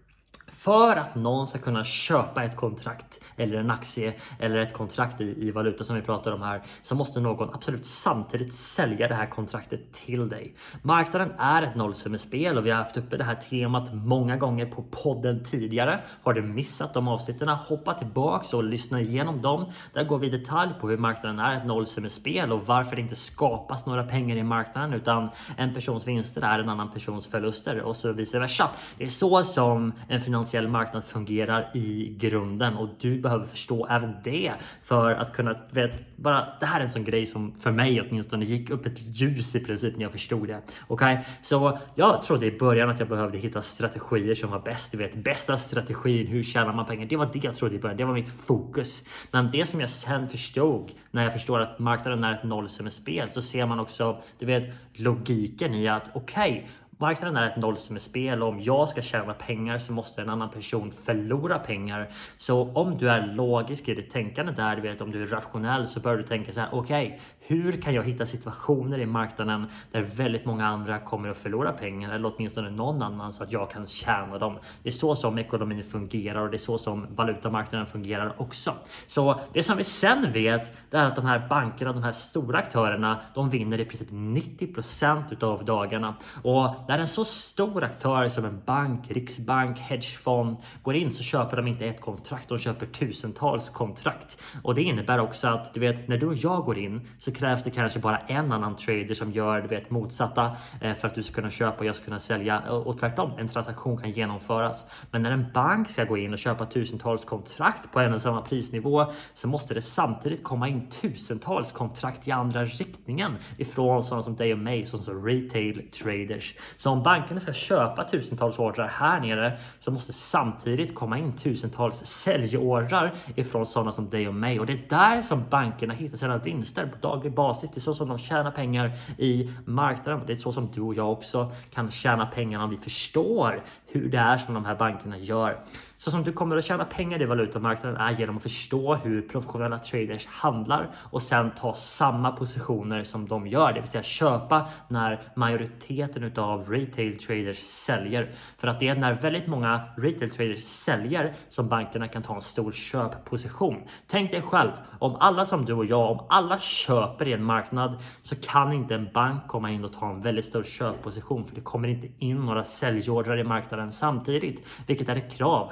För 0.65 0.95
att 0.95 1.15
någon 1.15 1.47
ska 1.47 1.59
kunna 1.59 1.83
köpa 1.83 2.43
ett 2.43 2.55
kontrakt 2.55 3.19
eller 3.37 3.57
en 3.57 3.71
aktie 3.71 4.13
eller 4.39 4.55
ett 4.57 4.73
kontrakt 4.73 5.21
i, 5.21 5.47
i 5.47 5.51
valuta 5.51 5.83
som 5.83 5.95
vi 5.95 6.01
pratar 6.01 6.31
om 6.31 6.41
här 6.41 6.61
så 6.83 6.95
måste 6.95 7.19
någon 7.19 7.53
absolut 7.53 7.85
samtidigt 7.85 8.53
sälja 8.53 9.07
det 9.07 9.15
här 9.15 9.25
kontraktet 9.25 9.93
till 9.93 10.29
dig. 10.29 10.55
Marknaden 10.81 11.31
är 11.37 11.61
ett 11.61 11.75
nollsummespel 11.75 12.57
och 12.57 12.65
vi 12.65 12.71
har 12.71 12.77
haft 12.77 12.97
uppe 12.97 13.17
det 13.17 13.23
här 13.23 13.35
temat 13.35 13.93
många 13.93 14.37
gånger 14.37 14.65
på 14.65 14.83
podden 14.83 15.43
tidigare. 15.43 15.99
Har 16.23 16.33
du 16.33 16.41
missat 16.41 16.93
de 16.93 17.07
avsnitten, 17.07 17.49
hoppa 17.49 17.93
tillbaks 17.93 18.53
och 18.53 18.63
lyssna 18.63 19.01
igenom 19.01 19.41
dem. 19.41 19.65
Där 19.93 20.03
går 20.03 20.19
vi 20.19 20.27
i 20.27 20.29
detalj 20.29 20.71
på 20.81 20.89
hur 20.89 20.97
marknaden 20.97 21.39
är 21.39 21.57
ett 21.57 21.65
nollsummespel 21.65 22.51
och 22.51 22.65
varför 22.65 22.95
det 22.95 23.01
inte 23.01 23.15
skapas 23.15 23.85
några 23.85 24.03
pengar 24.03 24.35
i 24.35 24.43
marknaden 24.43 24.93
utan 24.93 25.29
en 25.57 25.73
persons 25.73 26.07
vinster 26.07 26.41
är 26.41 26.59
en 26.59 26.69
annan 26.69 26.91
persons 26.91 27.27
förluster 27.27 27.81
och 27.81 27.95
så 27.95 28.11
vice 28.11 28.39
versa. 28.39 28.69
Det 28.97 29.03
är 29.03 29.09
så 29.09 29.43
som 29.43 29.93
en 30.07 30.21
finansiell 30.21 30.54
finansiell 30.55 30.67
marknad 30.67 31.03
fungerar 31.03 31.71
i 31.73 32.15
grunden 32.19 32.77
och 32.77 32.89
du 32.99 33.21
behöver 33.21 33.45
förstå 33.45 33.87
även 33.87 34.15
det 34.23 34.53
för 34.83 35.11
att 35.11 35.33
kunna, 35.33 35.55
vet, 35.71 36.17
bara 36.17 36.47
det 36.59 36.65
här 36.65 36.79
är 36.79 36.83
en 36.83 36.89
sån 36.89 37.03
grej 37.03 37.27
som 37.27 37.53
för 37.59 37.71
mig 37.71 38.01
åtminstone 38.01 38.45
gick 38.45 38.69
upp 38.69 38.85
ett 38.85 38.99
ljus 38.99 39.55
i 39.55 39.59
princip 39.59 39.95
när 39.95 40.03
jag 40.03 40.11
förstod 40.11 40.47
det. 40.47 40.61
Okej, 40.87 41.13
okay? 41.13 41.23
så 41.41 41.79
jag 41.95 42.23
trodde 42.23 42.45
i 42.45 42.57
början 42.57 42.89
att 42.89 42.99
jag 42.99 43.09
behövde 43.09 43.37
hitta 43.37 43.61
strategier 43.61 44.35
som 44.35 44.51
var 44.51 44.59
bäst, 44.59 44.91
du 44.91 44.97
vet 44.97 45.15
bästa 45.15 45.57
strategin, 45.57 46.27
hur 46.27 46.43
tjänar 46.43 46.73
man 46.73 46.85
pengar? 46.85 47.05
Det 47.05 47.17
var 47.17 47.29
det 47.33 47.43
jag 47.43 47.55
trodde 47.55 47.75
i 47.75 47.79
början, 47.79 47.97
det 47.97 48.05
var 48.05 48.13
mitt 48.13 48.29
fokus. 48.29 49.03
Men 49.31 49.51
det 49.51 49.65
som 49.65 49.79
jag 49.79 49.89
sen 49.89 50.27
förstod 50.27 50.91
när 51.11 51.23
jag 51.23 51.33
förstår 51.33 51.59
att 51.59 51.79
marknaden 51.79 52.23
är 52.23 52.33
ett 52.33 52.43
nollsummespel 52.43 53.29
så 53.29 53.41
ser 53.41 53.65
man 53.65 53.79
också, 53.79 54.21
du 54.39 54.45
vet 54.45 54.73
logiken 54.93 55.73
i 55.73 55.87
att 55.87 56.11
okej, 56.13 56.51
okay, 56.51 56.63
Marknaden 56.97 57.37
är 57.37 57.47
ett 57.47 57.57
nollsummespel 57.57 58.43
och 58.43 58.49
om 58.49 58.61
jag 58.61 58.89
ska 58.89 59.01
tjäna 59.01 59.33
pengar 59.33 59.77
så 59.77 59.93
måste 59.93 60.21
en 60.21 60.29
annan 60.29 60.49
person 60.49 60.91
förlora 60.91 61.59
pengar. 61.59 62.09
Så 62.37 62.71
om 62.73 62.97
du 62.97 63.09
är 63.09 63.27
logisk 63.27 63.89
i 63.89 63.95
ditt 63.95 64.11
tänkande 64.11 64.51
där, 64.51 64.75
du 64.75 64.81
vet 64.81 65.01
om 65.01 65.11
du 65.11 65.23
är 65.23 65.27
rationell 65.27 65.87
så 65.87 65.99
bör 65.99 66.17
du 66.17 66.23
tänka 66.23 66.53
så 66.53 66.59
här. 66.59 66.69
Okej, 66.71 67.05
okay, 67.05 67.19
hur 67.39 67.81
kan 67.81 67.93
jag 67.93 68.03
hitta 68.03 68.25
situationer 68.25 68.99
i 68.99 69.05
marknaden 69.05 69.65
där 69.91 70.01
väldigt 70.01 70.45
många 70.45 70.67
andra 70.67 70.99
kommer 70.99 71.29
att 71.29 71.37
förlora 71.37 71.71
pengar 71.71 72.13
eller 72.13 72.31
åtminstone 72.35 72.69
någon 72.69 73.01
annan 73.01 73.33
så 73.33 73.43
att 73.43 73.51
jag 73.51 73.71
kan 73.71 73.87
tjäna 73.87 74.37
dem. 74.37 74.57
Det 74.83 74.89
är 74.89 74.93
så 74.93 75.15
som 75.15 75.37
ekonomin 75.37 75.83
fungerar 75.83 76.41
och 76.41 76.49
det 76.49 76.55
är 76.55 76.59
så 76.59 76.77
som 76.77 77.07
valutamarknaden 77.15 77.87
fungerar 77.87 78.41
också. 78.41 78.73
Så 79.07 79.39
det 79.53 79.63
som 79.63 79.77
vi 79.77 79.83
sen 79.83 80.31
vet 80.31 80.71
det 80.89 80.97
är 80.97 81.05
att 81.05 81.15
de 81.15 81.25
här 81.25 81.47
bankerna, 81.49 81.93
de 81.93 82.03
här 82.03 82.11
stora 82.11 82.57
aktörerna, 82.57 83.19
de 83.33 83.49
vinner 83.49 83.79
i 83.79 83.85
princip 83.85 84.09
90% 84.09 85.43
av 85.43 85.65
dagarna 85.65 86.15
och 86.43 86.84
när 86.87 86.99
en 86.99 87.07
så 87.07 87.25
stor 87.25 87.83
aktör 87.83 88.27
som 88.27 88.45
en 88.45 88.61
bank, 88.65 89.11
riksbank, 89.11 89.79
hedgefond 89.79 90.57
går 90.83 90.95
in 90.95 91.11
så 91.11 91.23
köper 91.23 91.57
de 91.57 91.67
inte 91.67 91.85
ett 91.85 92.01
kontrakt, 92.01 92.49
de 92.49 92.57
köper 92.57 92.85
tusentals 92.85 93.69
kontrakt. 93.69 94.41
Och 94.63 94.75
det 94.75 94.83
innebär 94.83 95.19
också 95.19 95.47
att 95.47 95.73
du 95.73 95.79
vet, 95.79 96.07
när 96.07 96.17
du 96.17 96.27
och 96.27 96.35
jag 96.35 96.65
går 96.65 96.77
in 96.77 97.01
så 97.19 97.31
krävs 97.31 97.63
det 97.63 97.71
kanske 97.71 97.99
bara 97.99 98.17
en 98.17 98.51
annan 98.51 98.75
trader 98.75 99.13
som 99.13 99.31
gör 99.31 99.61
du 99.61 99.67
vet, 99.67 99.89
motsatta 99.89 100.57
eh, 100.81 100.93
för 100.93 101.07
att 101.07 101.15
du 101.15 101.23
ska 101.23 101.35
kunna 101.35 101.49
köpa 101.49 101.79
och 101.79 101.85
jag 101.85 101.95
ska 101.95 102.05
kunna 102.05 102.19
sälja. 102.19 102.59
Och 102.59 102.99
tvärtom, 102.99 103.31
en 103.37 103.47
transaktion 103.47 103.97
kan 103.97 104.11
genomföras. 104.11 104.85
Men 105.11 105.21
när 105.21 105.31
en 105.31 105.45
bank 105.53 105.89
ska 105.89 106.03
gå 106.03 106.17
in 106.17 106.33
och 106.33 106.39
köpa 106.39 106.65
tusentals 106.65 107.25
kontrakt 107.25 107.91
på 107.91 107.99
en 107.99 108.13
och 108.13 108.21
samma 108.21 108.41
prisnivå 108.41 109.11
så 109.33 109.47
måste 109.47 109.73
det 109.73 109.81
samtidigt 109.81 110.43
komma 110.43 110.67
in 110.67 110.89
tusentals 110.89 111.71
kontrakt 111.71 112.27
i 112.27 112.31
andra 112.31 112.65
riktningen 112.65 113.35
ifrån 113.57 114.03
sådana 114.03 114.23
som 114.23 114.35
dig 114.35 114.53
och 114.53 114.59
mig, 114.59 114.85
som 114.85 115.25
retail 115.25 115.89
traders. 115.91 116.55
Så 116.77 116.89
om 116.89 117.03
bankerna 117.03 117.39
ska 117.39 117.53
köpa 117.53 118.03
tusentals 118.03 118.59
ordrar 118.59 118.87
här 118.87 119.19
nere 119.19 119.57
så 119.79 119.91
måste 119.91 120.13
samtidigt 120.13 120.95
komma 120.95 121.19
in 121.19 121.37
tusentals 121.37 122.05
säljordrar 122.05 123.13
ifrån 123.35 123.65
sådana 123.65 123.91
som 123.91 124.09
dig 124.09 124.27
och 124.27 124.35
mig 124.35 124.59
och 124.59 124.65
det 124.65 124.73
är 124.73 124.89
där 124.89 125.21
som 125.21 125.43
bankerna 125.49 125.93
hittar 125.93 126.17
sina 126.17 126.37
vinster 126.37 126.85
på 126.85 127.07
daglig 127.07 127.33
basis. 127.33 127.69
Det 127.73 127.77
är 127.77 127.81
så 127.81 127.93
som 127.93 128.09
de 128.09 128.17
tjänar 128.17 128.51
pengar 128.51 128.91
i 129.17 129.51
marknaden. 129.65 130.21
Det 130.27 130.33
är 130.33 130.37
så 130.37 130.51
som 130.51 130.71
du 130.71 130.81
och 130.81 130.95
jag 130.95 131.11
också 131.11 131.51
kan 131.73 131.91
tjäna 131.91 132.25
pengar 132.25 132.63
om 132.63 132.69
vi 132.69 132.77
förstår 132.77 133.63
hur 133.95 134.09
det 134.09 134.17
är 134.17 134.37
som 134.37 134.53
de 134.53 134.65
här 134.65 134.75
bankerna 134.75 135.17
gör. 135.17 135.59
Så 135.97 136.11
som 136.11 136.23
du 136.23 136.33
kommer 136.33 136.57
att 136.57 136.65
tjäna 136.65 136.85
pengar 136.85 137.21
i 137.21 137.25
valutamarknaden 137.25 137.97
är 137.97 138.11
genom 138.11 138.37
att 138.37 138.43
förstå 138.43 138.95
hur 138.95 139.21
professionella 139.21 139.77
traders 139.79 140.25
handlar 140.27 140.89
och 140.95 141.21
sen 141.21 141.51
ta 141.51 141.73
samma 141.73 142.31
positioner 142.31 143.03
som 143.03 143.27
de 143.27 143.47
gör, 143.47 143.73
det 143.73 143.79
vill 143.79 143.89
säga 143.89 144.03
köpa 144.03 144.67
när 144.87 145.21
majoriteten 145.35 146.31
av 146.37 146.69
retail 146.69 147.19
traders 147.19 147.57
säljer. 147.57 148.31
För 148.57 148.67
att 148.67 148.79
det 148.79 148.87
är 148.87 148.95
när 148.95 149.13
väldigt 149.13 149.47
många 149.47 149.81
retail 149.97 150.31
traders 150.31 150.63
säljer 150.63 151.33
som 151.49 151.67
bankerna 151.67 152.07
kan 152.07 152.23
ta 152.23 152.35
en 152.35 152.41
stor 152.41 152.71
köpposition. 152.71 153.83
Tänk 154.07 154.31
dig 154.31 154.41
själv, 154.41 154.71
om 154.99 155.15
alla 155.15 155.45
som 155.45 155.65
du 155.65 155.73
och 155.73 155.85
jag, 155.85 156.11
om 156.11 156.25
alla 156.29 156.59
köper 156.59 157.27
i 157.27 157.33
en 157.33 157.43
marknad 157.43 157.97
så 158.21 158.35
kan 158.35 158.73
inte 158.73 158.95
en 158.95 159.09
bank 159.13 159.47
komma 159.47 159.71
in 159.71 159.85
och 159.85 159.93
ta 159.93 160.09
en 160.09 160.21
väldigt 160.21 160.45
stor 160.45 160.63
köpposition 160.63 161.45
för 161.45 161.55
det 161.55 161.61
kommer 161.61 161.87
inte 161.87 162.07
in 162.19 162.45
några 162.45 162.63
säljordrar 162.63 163.37
i 163.37 163.43
marknaden 163.43 163.84
samtidigt, 163.91 164.67
vilket 164.87 165.09
är 165.09 165.15
ett 165.15 165.37
krav 165.37 165.71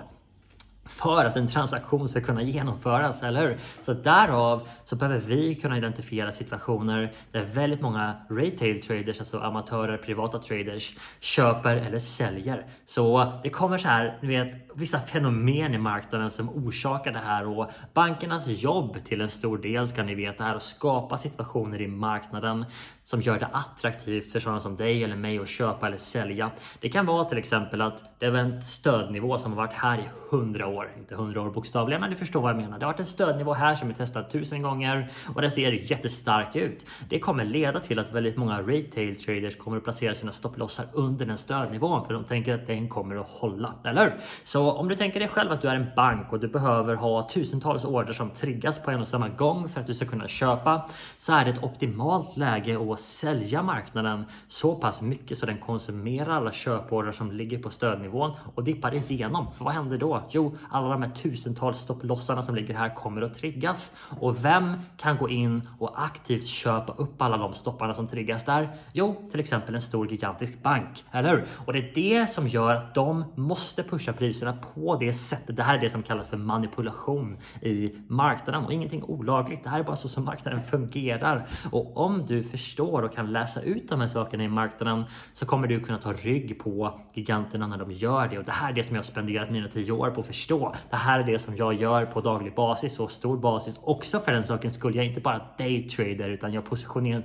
för 0.85 1.25
att 1.25 1.37
en 1.37 1.47
transaktion 1.47 2.09
ska 2.09 2.21
kunna 2.21 2.41
genomföras, 2.41 3.23
eller 3.23 3.47
hur? 3.47 3.57
Så 3.81 3.93
därav 3.93 4.67
så 4.85 4.95
behöver 4.95 5.19
vi 5.19 5.55
kunna 5.55 5.77
identifiera 5.77 6.31
situationer 6.31 7.13
där 7.31 7.43
väldigt 7.43 7.81
många 7.81 8.13
retail 8.29 8.81
traders, 8.81 9.19
alltså 9.19 9.39
amatörer, 9.39 9.97
privata 9.97 10.39
traders, 10.39 10.93
köper 11.19 11.75
eller 11.75 11.99
säljer. 11.99 12.65
Så 12.85 13.33
det 13.43 13.49
kommer 13.49 13.77
så 13.77 13.87
här, 13.87 14.17
ni 14.21 14.27
vet, 14.27 14.71
vissa 14.75 14.99
fenomen 14.99 15.73
i 15.73 15.77
marknaden 15.77 16.31
som 16.31 16.49
orsakar 16.49 17.11
det 17.11 17.19
här 17.19 17.47
och 17.47 17.71
bankernas 17.93 18.47
jobb 18.47 18.97
till 19.05 19.21
en 19.21 19.29
stor 19.29 19.57
del 19.57 19.87
ska 19.87 20.03
ni 20.03 20.15
veta 20.15 20.45
är 20.45 20.55
att 20.55 20.63
skapa 20.63 21.17
situationer 21.17 21.81
i 21.81 21.87
marknaden 21.87 22.65
som 23.03 23.21
gör 23.21 23.39
det 23.39 23.49
attraktivt 23.51 24.31
för 24.31 24.39
sådana 24.39 24.59
som 24.59 24.75
dig 24.75 25.03
eller 25.03 25.15
mig 25.15 25.39
att 25.39 25.47
köpa 25.47 25.87
eller 25.87 25.97
sälja. 25.97 26.51
Det 26.79 26.89
kan 26.89 27.05
vara 27.05 27.25
till 27.25 27.37
exempel 27.37 27.81
att 27.81 28.19
det 28.19 28.25
är 28.25 28.35
en 28.35 28.61
stödnivå 28.61 29.37
som 29.37 29.51
har 29.51 29.57
varit 29.57 29.73
här 29.73 29.99
i 29.99 30.09
100 30.31 30.67
år, 30.67 30.72
inte 30.97 31.13
100 31.13 31.41
år 31.41 31.49
bokstavligen, 31.49 32.01
men 32.01 32.09
du 32.09 32.15
förstår 32.15 32.41
vad 32.41 32.49
jag 32.49 32.57
menar. 32.57 32.79
Det 32.79 32.85
har 32.85 32.93
varit 32.93 32.99
en 32.99 33.05
stödnivå 33.05 33.53
här 33.53 33.75
som 33.75 33.89
är 33.89 33.93
testad 33.93 34.29
tusen 34.31 34.61
gånger 34.61 35.11
och 35.35 35.41
det 35.41 35.51
ser 35.51 35.71
jättestark 35.71 36.55
ut. 36.55 36.85
Det 37.09 37.19
kommer 37.19 37.45
leda 37.45 37.79
till 37.79 37.99
att 37.99 38.11
väldigt 38.11 38.37
många 38.37 38.61
retail 38.61 39.15
traders 39.15 39.57
kommer 39.57 39.77
att 39.77 39.83
placera 39.83 40.15
sina 40.15 40.31
stopplossar 40.31 40.85
under 40.93 41.25
den 41.25 41.37
stödnivån 41.37 42.05
för 42.05 42.13
de 42.13 42.23
tänker 42.23 42.55
att 42.55 42.67
den 42.67 42.89
kommer 42.89 43.15
att 43.15 43.29
hålla, 43.29 43.73
eller? 43.83 44.15
Så 44.43 44.71
om 44.71 44.87
du 44.87 44.95
tänker 44.95 45.19
dig 45.19 45.29
själv 45.29 45.51
att 45.51 45.61
du 45.61 45.67
är 45.67 45.75
en 45.75 45.87
bank 45.95 46.33
och 46.33 46.39
du 46.39 46.47
behöver 46.47 46.95
ha 46.95 47.29
tusentals 47.29 47.85
order 47.85 48.13
som 48.13 48.29
triggas 48.29 48.79
på 48.83 48.91
en 48.91 49.01
och 49.01 49.07
samma 49.07 49.29
gång 49.29 49.69
för 49.69 49.81
att 49.81 49.87
du 49.87 49.93
ska 49.93 50.05
kunna 50.05 50.27
köpa 50.27 50.89
så 51.17 51.33
är 51.33 51.45
det 51.45 51.51
ett 51.51 51.63
optimalt 51.63 52.37
läge 52.37 52.93
att 52.93 52.99
sälja 52.99 53.61
marknaden 53.61 54.25
så 54.47 54.75
pass 54.75 55.01
mycket 55.01 55.37
så 55.37 55.45
den 55.45 55.57
konsumerar 55.57 56.29
alla 56.29 56.51
köporder 56.51 57.11
som 57.11 57.31
ligger 57.31 57.57
på 57.57 57.69
stödnivån 57.69 58.31
och 58.55 58.63
dippar 58.63 58.93
igenom. 58.93 59.51
För 59.53 59.65
vad 59.65 59.73
händer 59.73 59.97
då? 59.97 60.23
Jo, 60.29 60.55
alla 60.69 60.89
de 60.89 61.01
här 61.01 61.09
tusentals 61.09 61.77
stopplossarna 61.77 62.41
som 62.41 62.55
ligger 62.55 62.73
här 62.73 62.95
kommer 62.95 63.21
att 63.21 63.33
triggas 63.33 63.95
och 64.19 64.45
vem 64.45 64.73
kan 64.97 65.17
gå 65.17 65.29
in 65.29 65.69
och 65.79 66.03
aktivt 66.03 66.45
köpa 66.45 66.93
upp 66.93 67.21
alla 67.21 67.37
de 67.37 67.53
stopparna 67.53 67.93
som 67.93 68.07
triggas 68.07 68.45
där? 68.45 68.75
Jo, 68.93 69.29
till 69.31 69.39
exempel 69.39 69.75
en 69.75 69.81
stor 69.81 70.11
gigantisk 70.11 70.63
bank, 70.63 71.05
eller 71.11 71.29
hur? 71.29 71.45
Och 71.65 71.73
det 71.73 71.79
är 71.79 71.91
det 71.93 72.27
som 72.27 72.47
gör 72.47 72.75
att 72.75 72.95
de 72.95 73.25
måste 73.35 73.83
pusha 73.83 74.13
priserna 74.13 74.57
på 74.73 74.95
det 74.95 75.13
sättet. 75.13 75.55
Det 75.55 75.63
här 75.63 75.77
är 75.77 75.81
det 75.81 75.89
som 75.89 76.03
kallas 76.03 76.27
för 76.27 76.37
manipulation 76.37 77.37
i 77.61 77.95
marknaden 78.07 78.65
och 78.65 78.73
ingenting 78.73 79.03
olagligt. 79.03 79.63
Det 79.63 79.69
här 79.69 79.79
är 79.79 79.83
bara 79.83 79.95
så 79.95 80.07
som 80.07 80.25
marknaden 80.25 80.63
fungerar. 80.63 81.47
Och 81.71 81.97
om 81.97 82.25
du 82.25 82.43
förstår 82.43 83.01
och 83.01 83.13
kan 83.13 83.31
läsa 83.31 83.61
ut 83.61 83.89
de 83.89 83.99
här 83.99 84.07
sakerna 84.07 84.43
i 84.43 84.47
marknaden 84.47 85.03
så 85.33 85.45
kommer 85.45 85.67
du 85.67 85.79
kunna 85.79 85.97
ta 85.97 86.13
rygg 86.13 86.59
på 86.59 86.99
giganterna 87.13 87.67
när 87.67 87.77
de 87.77 87.91
gör 87.91 88.27
det. 88.27 88.37
Och 88.37 88.45
det 88.45 88.51
här 88.51 88.69
är 88.69 88.73
det 88.73 88.83
som 88.83 88.95
jag 88.95 88.99
har 88.99 89.03
spenderat 89.03 89.51
mina 89.51 89.67
tio 89.67 89.91
år 89.91 90.09
på 90.09 90.21
att 90.21 90.27
förstå. 90.27 90.52
Det 90.89 90.95
här 90.95 91.19
är 91.19 91.23
det 91.23 91.39
som 91.39 91.55
jag 91.55 91.73
gör 91.73 92.05
på 92.05 92.21
daglig 92.21 92.55
basis 92.55 92.99
och 92.99 93.11
stor 93.11 93.37
basis 93.37 93.79
också 93.83 94.19
för 94.19 94.31
den 94.31 94.43
saken 94.43 94.71
skulle 94.71 94.97
jag 94.97 95.05
inte 95.05 95.21
bara 95.21 95.41
daytrader 95.57 96.29
utan 96.29 96.53
jag 96.53 96.65
positionerar, 96.65 97.23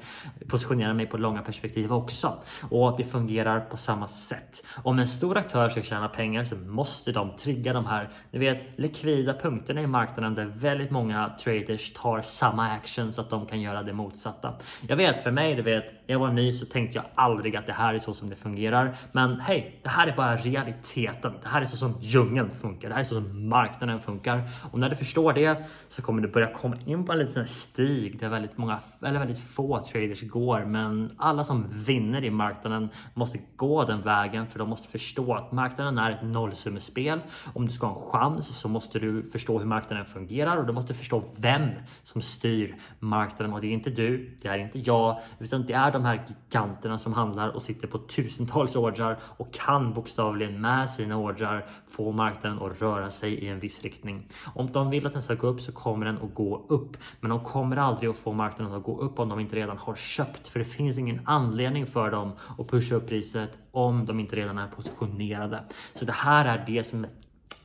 positionerar 0.49 0.95
mig 0.95 1.07
på 1.07 1.17
långa 1.17 1.43
perspektiv 1.43 1.93
också. 1.93 2.39
Och 2.71 2.89
att 2.89 2.97
det 2.97 3.05
fungerar 3.05 3.61
på 3.61 3.77
samma 3.77 4.09
sätt. 4.09 4.65
Om 4.83 4.99
en 4.99 5.07
stor 5.07 5.37
aktör 5.37 5.69
ska 5.69 5.83
tjäna 5.83 6.09
pengar 6.09 6.45
så 6.45 6.57
måste 6.57 7.13
de 7.13 7.37
trigga 7.37 7.73
de 7.73 7.87
här, 7.87 8.09
ni 8.31 8.39
vet, 8.39 8.59
likvida 8.77 9.35
punkterna 9.35 9.83
i 9.83 9.87
marknaden 9.87 10.35
där 10.35 10.45
väldigt 10.45 10.91
många 10.91 11.33
traders 11.41 11.93
tar 11.93 12.23
samma 12.23 12.69
action 12.69 13.13
så 13.13 13.21
att 13.21 13.31
de 13.31 13.47
kan 13.47 13.61
göra 13.61 13.83
det 13.83 13.93
motsatta. 13.93 14.55
Jag 14.89 14.97
vet, 14.97 15.23
för 15.23 15.31
mig, 15.31 15.55
du 15.55 15.63
vet, 15.63 15.85
när 15.85 16.15
jag 16.15 16.19
var 16.19 16.33
ny 16.33 16.53
så 16.53 16.67
tänkte 16.67 16.99
jag 16.99 17.05
aldrig 17.15 17.57
att 17.57 17.67
det 17.67 17.73
här 17.73 17.95
är 17.95 17.99
så 17.99 18.15
som 18.15 18.31
det 18.31 18.37
fungerar. 18.37 18.97
Men 19.13 19.41
hej, 19.41 19.81
det 19.83 19.89
här 19.89 20.07
är 20.07 20.17
bara 20.17 20.37
realiteten. 20.37 21.33
Det 21.43 21.49
här 21.49 21.61
är 21.61 21.65
så 21.65 21.77
som 21.77 21.95
djungeln 22.01 22.51
funkar. 22.51 22.89
Det 22.89 22.95
här 22.95 23.01
är 23.01 23.05
så 23.05 23.18
som 23.19 23.49
marknaden 23.49 24.01
funkar. 24.01 24.43
Och 24.71 24.79
när 24.79 24.89
du 24.89 24.97
förstår 24.97 25.33
det 25.33 25.65
så 25.89 26.03
kommer 26.03 26.23
du 26.23 26.29
börja 26.29 26.53
komma 26.53 26.77
in 26.87 27.07
på 27.07 27.13
en 27.13 27.19
liten 27.19 27.49
stig 27.49 28.21
där 28.21 28.29
väldigt 28.29 28.59
många, 28.59 28.81
eller 29.03 29.19
väldigt 29.19 29.39
få 29.39 29.85
traders 29.85 30.23
går. 30.23 30.65
Men 30.65 31.13
alla 31.17 31.45
som 31.45 31.67
vinner 31.87 32.25
i 32.25 32.31
marknaden 32.31 32.89
måste 33.15 33.39
gå 33.57 33.85
den 33.85 34.03
vägen 34.03 34.47
för 34.47 34.59
de 34.59 34.69
måste 34.69 34.89
förstå 34.89 35.35
att 35.35 35.53
marknaden 35.53 35.99
är 35.99 36.11
ett 36.11 36.23
nollsummespel. 36.23 37.21
Om 37.55 37.67
du 37.67 37.73
ska 37.73 37.87
ha 37.87 37.95
en 37.95 38.11
chans 38.11 38.59
så 38.59 38.69
måste 38.69 38.99
du 38.99 39.31
förstå 39.31 39.59
hur 39.59 39.67
marknaden 39.67 40.07
fungerar 40.07 40.57
och 40.57 40.67
du 40.67 40.73
måste 40.73 40.95
förstå 40.95 41.23
vem 41.37 41.69
som 42.03 42.23
styr 42.23 42.77
marknaden. 42.99 43.53
Och 43.55 43.61
det 43.61 43.67
är 43.67 43.73
inte 43.73 43.91
du, 43.91 44.37
det 44.43 44.49
är 44.49 44.59
inte 44.59 44.79
jag, 44.79 45.21
utan 45.39 45.67
det 45.67 45.73
är 45.73 45.93
de 45.93 46.05
här 46.05 46.25
giganterna 46.29 46.99
som 46.99 47.13
handlar 47.13 47.49
och 47.49 47.63
sitter 47.63 47.89
på 47.89 47.99
tusentals 47.99 48.77
ordrar 48.77 49.19
och 49.23 49.53
kan 49.53 49.95
bokstavligen 49.95 50.61
med 50.61 50.91
sina 50.91 51.17
ordrar 51.17 51.67
få 51.89 52.13
marknaden 52.13 52.63
att 52.63 52.83
röra 52.83 53.08
sig 53.11 53.35
i 53.35 53.49
en 53.49 53.61
viss 53.61 53.83
riktning. 53.83 54.29
Om 54.55 54.73
de 54.73 54.91
vill 54.91 55.07
att 55.07 55.13
den 55.13 55.23
ska 55.23 55.35
gå 55.35 55.47
upp 55.47 55.61
så 55.61 55.73
kommer 55.73 56.07
den 56.07 56.19
att 56.19 56.35
gå 56.35 56.67
upp, 56.69 56.97
men 57.21 57.31
de 57.31 57.45
kommer 57.45 57.77
aldrig 57.77 58.11
att 58.11 58.17
få 58.17 58.33
marknaden 58.33 58.75
att 58.75 58.83
gå 58.83 59.01
upp 59.01 59.19
om 59.19 59.29
de 59.29 59.41
inte 59.41 59.57
redan 59.57 59.79
har 59.79 59.95
köpt, 59.95 60.49
för 60.49 60.59
det 60.59 60.65
finns 60.65 60.99
ingen 60.99 61.21
anledning 61.25 61.87
för 61.87 62.11
dem 62.11 62.33
att 62.59 62.69
pusha 62.69 62.95
upp 62.95 63.09
priset 63.09 63.59
om 63.71 64.07
de 64.07 64.21
inte 64.21 64.37
redan 64.37 64.59
är 64.59 64.69
positionerade. 64.69 65.65
Så 65.95 66.05
det 66.05 66.13
här 66.13 66.45
är 66.45 66.65
det 66.67 66.85
som 66.85 67.07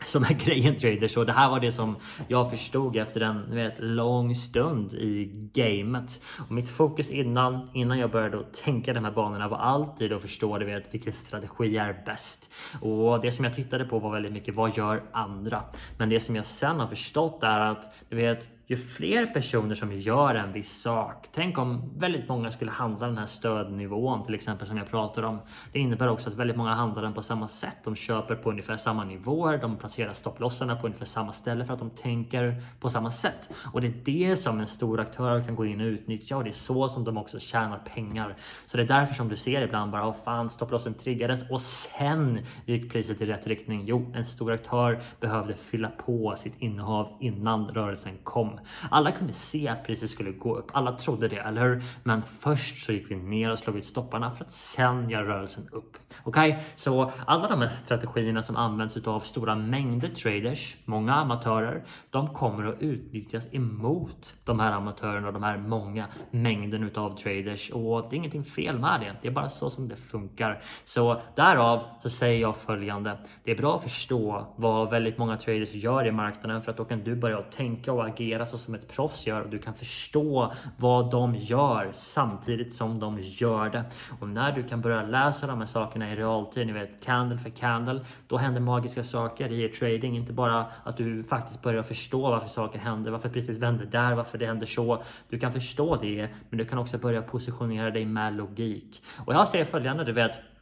som 0.06 0.24
är 0.24 0.34
grejen 0.46 0.76
traders 0.76 1.18
och 1.18 1.26
det 1.26 1.34
här 1.34 1.50
var 1.50 1.60
det 1.60 1.72
som 1.72 1.96
jag 2.28 2.52
förstod 2.52 2.98
efter 2.98 3.22
en 3.22 3.56
vet, 3.56 3.74
lång 3.80 4.36
stund 4.36 4.94
i 4.94 5.32
gamet. 5.54 6.22
Och 6.38 6.52
mitt 6.52 6.70
fokus 6.70 7.12
innan, 7.12 7.70
innan 7.74 8.00
jag 8.00 8.12
började 8.12 8.44
tänka 8.44 8.94
de 8.94 9.04
här 9.04 9.12
banorna 9.12 9.48
var 9.48 9.58
alltid 9.58 10.14
att 10.14 10.22
förstå 10.22 10.58
du 10.58 10.66
vet, 10.66 10.94
vilken 10.94 11.14
strategi 11.14 11.78
är 11.78 12.04
bäst. 12.06 12.50
Och 12.82 13.22
det 13.22 13.32
som 13.32 13.46
jag 13.46 13.54
tittade 13.54 13.86
på 13.86 14.00
var 14.00 14.12
väldigt 14.12 14.34
mycket 14.34 14.56
vad 14.56 14.78
gör 14.78 15.04
andra? 15.12 15.64
Men 15.98 16.10
det 16.10 16.20
som 16.20 16.36
jag 16.36 16.46
sen 16.46 16.80
har 16.80 16.88
förstått 16.88 17.44
är 17.44 17.60
att 17.60 17.96
du 18.10 18.16
vet 18.16 18.48
ju 18.74 18.78
fler 18.78 19.26
personer 19.26 19.76
som 19.76 19.94
gör 19.94 20.36
en 20.36 20.54
viss 20.54 20.82
sak. 20.82 21.28
Tänk 21.32 21.58
om 21.58 21.92
väldigt 21.98 22.30
många 22.30 22.52
skulle 22.52 22.72
handla 22.72 23.08
den 23.08 23.18
här 23.18 23.26
stödnivån 23.26 24.26
till 24.26 24.36
exempel 24.36 24.68
som 24.68 24.78
jag 24.78 24.90
pratar 24.90 25.24
om. 25.24 25.40
Det 25.72 25.80
innebär 25.80 26.08
också 26.08 26.30
att 26.30 26.36
väldigt 26.36 26.58
många 26.58 26.74
handlar 26.74 27.02
den 27.02 27.14
på 27.14 27.22
samma 27.22 27.48
sätt. 27.48 27.78
De 27.84 27.96
köper 27.96 28.36
på 28.36 28.50
ungefär 28.50 28.78
samma 28.78 29.04
nivåer. 29.04 29.58
De 29.58 29.78
placerar 29.78 30.14
stopplossarna 30.14 30.76
på 30.76 30.88
ungefär 30.88 31.06
samma 31.06 31.34
ställe 31.34 31.66
för 31.66 31.74
att 31.74 31.80
de 31.80 31.90
tänker 31.90 32.62
på 32.80 32.90
samma 32.90 33.12
sätt. 33.12 33.50
Och 33.74 33.82
det 33.82 33.88
är 33.88 33.94
det 34.06 34.38
som 34.38 34.60
en 34.60 34.68
stor 34.68 35.00
aktör 35.00 35.44
kan 35.44 35.56
gå 35.56 35.66
in 35.66 35.82
och 35.82 35.86
utnyttja 35.86 36.38
och 36.38 36.44
det 36.44 36.50
är 36.50 36.52
så 36.52 36.90
som 36.90 37.04
de 37.04 37.18
också 37.18 37.40
tjänar 37.40 37.78
pengar. 37.78 38.36
Så 38.66 38.78
det 38.78 38.84
är 38.84 38.88
därför 38.88 39.16
som 39.16 39.30
du 39.30 39.36
ser 39.36 39.62
ibland 39.62 39.92
bara, 39.92 40.10
oh 40.10 40.16
fan, 40.26 40.50
stopplossen 40.50 40.94
triggades 40.94 41.50
och 41.50 41.62
sen 41.62 42.40
gick 42.66 42.92
priset 42.92 43.22
i 43.22 43.26
rätt 43.26 43.48
riktning. 43.48 43.84
Jo, 43.86 44.12
en 44.16 44.26
stor 44.26 44.52
aktör 44.52 45.02
behövde 45.20 45.54
fylla 45.54 45.90
på 45.90 46.36
sitt 46.38 46.54
innehav 46.62 47.18
innan 47.20 47.68
rörelsen 47.68 48.14
kom. 48.24 48.60
Alla 48.90 49.12
kunde 49.12 49.34
se 49.34 49.68
att 49.68 49.86
priset 49.86 50.10
skulle 50.10 50.32
gå 50.32 50.56
upp. 50.56 50.70
Alla 50.74 50.92
trodde 50.92 51.28
det, 51.28 51.38
eller 51.38 51.62
hur? 51.62 51.84
Men 52.04 52.22
först 52.22 52.86
så 52.86 52.92
gick 52.92 53.12
vi 53.12 53.16
ner 53.16 53.52
och 53.52 53.60
slog 53.60 53.78
ut 53.78 53.86
stopparna 53.86 54.32
för 54.32 54.46
att 54.46 54.52
sen 54.52 55.10
göra 55.10 55.28
rörelsen 55.28 55.70
upp. 55.72 55.98
Okej, 56.24 56.50
okay? 56.50 56.64
så 56.76 57.12
alla 57.26 57.50
de 57.50 57.62
här 57.62 57.70
strategierna 57.70 58.44
som 58.44 58.56
används 58.56 58.98
av 58.98 59.20
stora 59.20 59.56
mängder 59.56 60.10
traders, 60.10 60.78
många 60.86 61.14
amatörer, 61.14 61.84
de 62.10 62.28
kommer 62.34 62.66
att 62.66 62.82
utnyttjas 62.82 63.54
emot 63.54 64.36
de 64.46 64.60
här 64.60 64.72
amatörerna 64.72 65.28
och 65.28 65.34
de 65.34 65.44
här 65.44 65.58
många 65.58 66.08
mängden 66.32 66.84
utav 66.84 67.18
traders 67.18 67.70
och 67.70 68.08
det 68.10 68.16
är 68.16 68.18
ingenting 68.18 68.44
fel 68.44 68.80
med 68.80 69.00
det. 69.02 69.16
Det 69.22 69.28
är 69.28 69.32
bara 69.32 69.50
så 69.50 69.70
som 69.70 69.88
det 69.88 69.96
funkar. 69.96 70.62
Så 70.84 71.22
därav 71.36 71.84
så 72.02 72.10
säger 72.10 72.42
jag 72.42 72.58
följande. 72.58 73.18
Det 73.44 73.52
är 73.52 73.56
bra 73.56 73.76
att 73.76 73.84
förstå 73.84 74.46
vad 74.56 74.90
väldigt 74.90 75.18
många 75.18 75.38
traders 75.38 75.74
gör 75.74 76.08
i 76.08 76.12
marknaden 76.12 76.62
för 76.62 76.72
att 76.72 76.78
då 76.78 76.86
kan 76.86 77.04
du 77.04 77.16
börja 77.16 77.42
tänka 77.42 77.94
och 77.94 78.06
agera 78.06 78.43
så 78.46 78.58
som 78.58 78.76
ett 78.76 78.88
proffs 78.88 79.28
gör 79.28 79.42
och 79.42 79.50
du 79.50 79.60
kan 79.60 79.74
förstå 79.74 80.54
vad 80.78 81.12
de 81.12 81.36
gör 81.36 81.90
samtidigt 81.94 82.74
som 82.74 83.00
de 83.00 83.20
gör 83.22 83.70
det. 83.70 83.84
Och 84.20 84.30
när 84.30 84.52
du 84.52 84.64
kan 84.64 84.82
börja 84.82 85.04
läsa 85.04 85.48
de 85.48 85.60
här 85.60 85.66
sakerna 85.66 86.14
i 86.14 86.16
realtid, 86.16 86.68
ni 86.68 86.74
vet 86.74 87.04
candle 87.04 87.38
för 87.38 87.50
candle, 87.50 88.00
då 88.28 88.38
händer 88.38 88.62
magiska 88.62 89.04
saker 89.04 89.52
i 89.52 89.70
trading. 89.70 90.16
Inte 90.16 90.34
bara 90.34 90.66
att 90.84 90.98
du 90.98 91.24
faktiskt 91.24 91.62
börjar 91.62 91.84
förstå 91.84 92.22
varför 92.22 92.50
saker 92.50 92.80
händer, 92.80 93.12
varför 93.12 93.30
priset 93.30 93.58
vänder 93.58 93.86
där, 93.86 94.14
varför 94.14 94.38
det 94.38 94.46
händer 94.46 94.66
så. 94.66 95.04
Du 95.30 95.40
kan 95.40 95.52
förstå 95.52 95.96
det, 95.96 96.30
men 96.50 96.58
du 96.58 96.66
kan 96.66 96.80
också 96.80 96.98
börja 96.98 97.22
positionera 97.22 97.92
dig 97.92 98.06
med 98.06 98.36
logik. 98.36 99.04
Och 99.26 99.34
jag 99.34 99.48
säger 99.48 99.66
följande, 99.66 100.04
du 100.04 100.12
vet 100.12 100.53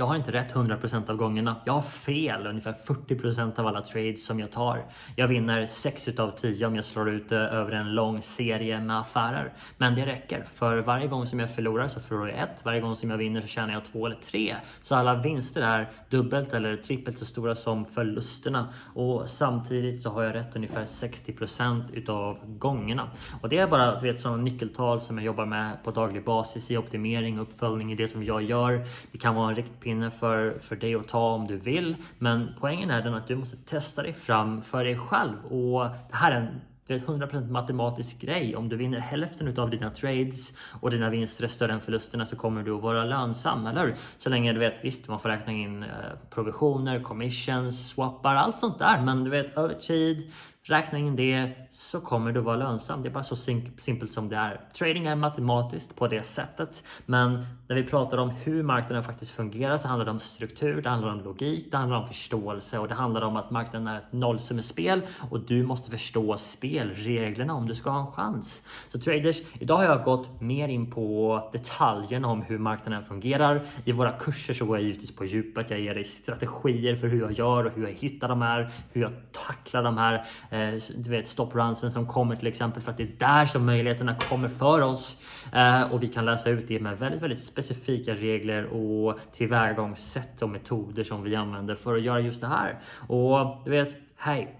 jag 0.00 0.06
har 0.06 0.16
inte 0.16 0.32
rätt 0.32 0.54
100% 0.54 1.10
av 1.10 1.16
gångerna. 1.16 1.56
Jag 1.64 1.72
har 1.72 1.82
fel 1.82 2.46
ungefär 2.46 2.74
40% 2.86 3.60
av 3.60 3.66
alla 3.66 3.82
trades 3.82 4.26
som 4.26 4.40
jag 4.40 4.50
tar. 4.52 4.84
Jag 5.16 5.28
vinner 5.28 5.66
6 5.66 6.08
utav 6.08 6.30
10 6.30 6.66
om 6.66 6.76
jag 6.76 6.84
slår 6.84 7.10
ut 7.10 7.28
det 7.28 7.36
över 7.36 7.72
en 7.72 7.94
lång 7.94 8.22
serie 8.22 8.80
med 8.80 9.00
affärer. 9.00 9.52
Men 9.78 9.94
det 9.94 10.06
räcker. 10.06 10.44
För 10.54 10.78
varje 10.78 11.06
gång 11.06 11.26
som 11.26 11.40
jag 11.40 11.54
förlorar 11.54 11.88
så 11.88 12.00
förlorar 12.00 12.28
jag 12.28 12.38
ett. 12.38 12.64
Varje 12.64 12.80
gång 12.80 12.96
som 12.96 13.10
jag 13.10 13.18
vinner 13.18 13.40
så 13.40 13.46
tjänar 13.46 13.72
jag 13.72 13.84
två 13.84 14.06
eller 14.06 14.16
tre. 14.16 14.56
Så 14.82 14.94
alla 14.94 15.14
vinster 15.14 15.62
är 15.62 15.90
dubbelt 16.10 16.54
eller 16.54 16.76
trippelt 16.76 17.18
så 17.18 17.24
stora 17.24 17.54
som 17.54 17.84
förlusterna. 17.84 18.68
Och 18.94 19.28
samtidigt 19.28 20.02
så 20.02 20.10
har 20.10 20.22
jag 20.22 20.34
rätt 20.34 20.56
ungefär 20.56 20.84
60% 20.84 21.82
utav 21.92 22.38
gångerna. 22.58 23.10
Och 23.40 23.48
det 23.48 23.58
är 23.58 23.66
bara 23.66 24.00
du 24.00 24.06
vet, 24.06 24.20
sådana 24.20 24.42
nyckeltal 24.42 25.00
som 25.00 25.18
jag 25.18 25.26
jobbar 25.26 25.46
med 25.46 25.84
på 25.84 25.90
daglig 25.90 26.24
basis 26.24 26.70
i 26.70 26.76
optimering 26.76 27.40
och 27.40 27.48
uppföljning 27.48 27.92
i 27.92 27.94
det 27.94 28.08
som 28.08 28.24
jag 28.24 28.42
gör. 28.42 28.86
Det 29.12 29.18
kan 29.18 29.34
vara 29.34 29.48
en 29.48 29.56
riktpinne 29.56 29.89
för, 30.10 30.58
för 30.58 30.76
dig 30.76 30.94
att 30.94 31.08
ta 31.08 31.34
om 31.34 31.46
du 31.46 31.56
vill. 31.56 31.96
Men 32.18 32.54
poängen 32.60 32.90
är 32.90 33.02
den 33.02 33.14
att 33.14 33.28
du 33.28 33.36
måste 33.36 33.56
testa 33.56 34.02
dig 34.02 34.12
fram 34.12 34.62
för 34.62 34.84
dig 34.84 34.98
själv. 34.98 35.46
Och 35.46 35.84
det 36.10 36.16
här 36.16 36.32
är 36.32 36.40
en 36.40 36.60
det 36.90 37.06
100% 37.06 37.50
matematisk 37.50 38.20
grej. 38.20 38.56
Om 38.56 38.68
du 38.68 38.76
vinner 38.76 38.98
hälften 38.98 39.58
av 39.58 39.70
dina 39.70 39.90
trades 39.90 40.52
och 40.80 40.90
dina 40.90 41.10
vinster 41.10 41.44
är 41.44 41.48
större 41.48 41.72
än 41.72 41.80
förlusterna 41.80 42.26
så 42.26 42.36
kommer 42.36 42.62
du 42.62 42.74
att 42.74 42.82
vara 42.82 43.04
lönsam, 43.04 43.66
eller 43.66 43.94
Så 44.18 44.30
länge 44.30 44.52
du 44.52 44.58
vet, 44.58 44.84
visst 44.84 45.08
man 45.08 45.20
får 45.20 45.28
räkna 45.28 45.52
in 45.52 45.82
eh, 45.82 45.88
provisioner, 46.30 47.00
commissions, 47.00 47.88
swappar, 47.88 48.34
allt 48.34 48.60
sånt 48.60 48.78
där. 48.78 49.02
Men 49.02 49.24
du 49.24 49.30
vet 49.30 49.56
över 49.56 49.74
tid, 49.74 50.32
Räkna 50.62 50.98
in 50.98 51.16
det 51.16 51.50
så 51.70 52.00
kommer 52.00 52.32
du 52.32 52.40
vara 52.40 52.56
lönsam. 52.56 53.02
Det 53.02 53.08
är 53.08 53.12
bara 53.12 53.24
så 53.24 53.36
simpelt 53.36 54.12
som 54.12 54.28
det 54.28 54.36
är. 54.36 54.60
Trading 54.78 55.06
är 55.06 55.16
matematiskt 55.16 55.96
på 55.96 56.08
det 56.08 56.22
sättet. 56.22 56.84
Men 57.06 57.46
när 57.68 57.76
vi 57.76 57.82
pratar 57.82 58.18
om 58.18 58.30
hur 58.30 58.62
marknaden 58.62 59.04
faktiskt 59.04 59.34
fungerar 59.34 59.76
så 59.76 59.88
handlar 59.88 60.04
det 60.04 60.10
om 60.10 60.20
struktur, 60.20 60.82
det 60.82 60.88
handlar 60.88 61.12
om 61.12 61.20
logik, 61.20 61.70
det 61.70 61.76
handlar 61.76 61.96
om 61.96 62.06
förståelse 62.06 62.78
och 62.78 62.88
det 62.88 62.94
handlar 62.94 63.22
om 63.22 63.36
att 63.36 63.50
marknaden 63.50 63.88
är 63.88 63.96
ett 63.96 64.12
nollsummespel 64.12 65.02
och 65.30 65.40
du 65.40 65.62
måste 65.66 65.90
förstå 65.90 66.36
spelreglerna 66.36 67.54
om 67.54 67.66
du 67.66 67.74
ska 67.74 67.90
ha 67.90 68.00
en 68.00 68.12
chans. 68.12 68.62
Så 68.88 69.00
traders, 69.00 69.42
idag 69.52 69.76
har 69.76 69.84
jag 69.84 70.04
gått 70.04 70.40
mer 70.40 70.68
in 70.68 70.90
på 70.90 71.50
detaljerna 71.52 72.28
om 72.28 72.42
hur 72.42 72.58
marknaden 72.58 73.04
fungerar. 73.04 73.62
I 73.84 73.92
våra 73.92 74.12
kurser 74.12 74.54
så 74.54 74.64
går 74.64 74.76
jag 74.76 74.84
givetvis 74.84 75.16
på 75.16 75.24
djupet. 75.24 75.70
Jag 75.70 75.80
ger 75.80 75.94
dig 75.94 76.04
strategier 76.04 76.94
för 76.96 77.08
hur 77.08 77.20
jag 77.20 77.32
gör 77.32 77.64
och 77.64 77.72
hur 77.72 77.82
jag 77.82 77.94
hittar 77.94 78.28
de 78.28 78.42
här, 78.42 78.72
hur 78.92 79.02
jag 79.02 79.12
tacklar 79.32 79.82
de 79.82 79.98
här 79.98 80.26
Eh, 80.50 80.74
du 80.96 81.10
vet 81.10 81.28
stopprunsen 81.28 81.92
som 81.92 82.06
kommer 82.06 82.36
till 82.36 82.46
exempel 82.46 82.82
för 82.82 82.90
att 82.90 82.96
det 82.96 83.02
är 83.02 83.16
där 83.18 83.46
som 83.46 83.66
möjligheterna 83.66 84.14
kommer 84.14 84.48
för 84.48 84.80
oss. 84.80 85.16
Eh, 85.52 85.92
och 85.92 86.02
vi 86.02 86.08
kan 86.08 86.24
läsa 86.24 86.50
ut 86.50 86.68
det 86.68 86.80
med 86.80 86.98
väldigt, 86.98 87.22
väldigt 87.22 87.44
specifika 87.44 88.14
regler 88.14 88.64
och 88.64 89.18
tillvägagångssätt 89.32 90.42
och 90.42 90.48
metoder 90.48 91.04
som 91.04 91.22
vi 91.22 91.36
använder 91.36 91.74
för 91.74 91.96
att 91.96 92.02
göra 92.02 92.20
just 92.20 92.40
det 92.40 92.46
här. 92.46 92.78
Och 93.08 93.62
du 93.64 93.70
vet, 93.70 93.96
hej, 94.16 94.56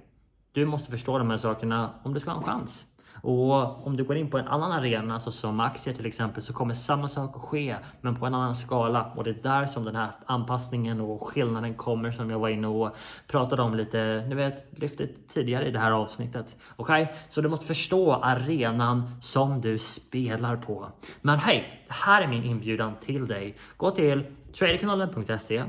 du 0.53 0.67
måste 0.67 0.91
förstå 0.91 1.19
de 1.19 1.31
här 1.31 1.37
sakerna 1.37 1.95
om 2.03 2.15
du 2.15 2.21
ska 2.21 2.31
ha 2.31 2.39
en 2.39 2.45
chans. 2.45 2.87
Och 3.23 3.87
om 3.87 3.97
du 3.97 4.05
går 4.05 4.17
in 4.17 4.31
på 4.31 4.39
en 4.39 4.49
annan 4.49 4.73
arena, 4.73 5.21
så 5.21 5.33
som 5.33 5.61
aktier 5.61 5.95
till 5.95 6.07
exempel, 6.07 6.43
så 6.43 6.53
kommer 6.53 6.75
samma 6.75 7.09
sak 7.09 7.37
att 7.37 7.43
ske, 7.43 7.77
men 8.01 8.17
på 8.17 8.27
en 8.27 8.35
annan 8.35 8.55
skala. 8.55 9.13
Och 9.17 9.25
det 9.25 9.31
är 9.31 9.43
där 9.43 9.67
som 9.67 9.85
den 9.85 9.97
här 9.97 10.11
anpassningen 10.27 11.01
och 11.01 11.23
skillnaden 11.23 11.75
kommer 11.75 12.11
som 12.11 12.31
jag 12.31 12.39
var 12.39 12.49
inne 12.49 12.67
och 12.67 12.97
pratade 13.27 13.63
om 13.63 13.75
lite, 13.75 14.25
ni 14.29 14.35
vet, 14.35 14.81
lyfte 14.81 15.07
tidigare 15.29 15.67
i 15.67 15.71
det 15.71 15.79
här 15.79 15.91
avsnittet. 15.91 16.57
Okej, 16.77 17.03
okay? 17.03 17.15
så 17.29 17.41
du 17.41 17.49
måste 17.49 17.67
förstå 17.67 18.13
arenan 18.13 19.11
som 19.21 19.61
du 19.61 19.79
spelar 19.79 20.57
på. 20.57 20.87
Men 21.21 21.39
hej, 21.39 21.85
det 21.89 21.95
här 21.95 22.23
är 22.23 22.29
min 22.29 22.45
inbjudan 22.45 22.95
till 23.01 23.27
dig. 23.27 23.57
Gå 23.77 23.91
till 23.91 24.25
traderkanalen.se 24.59 25.65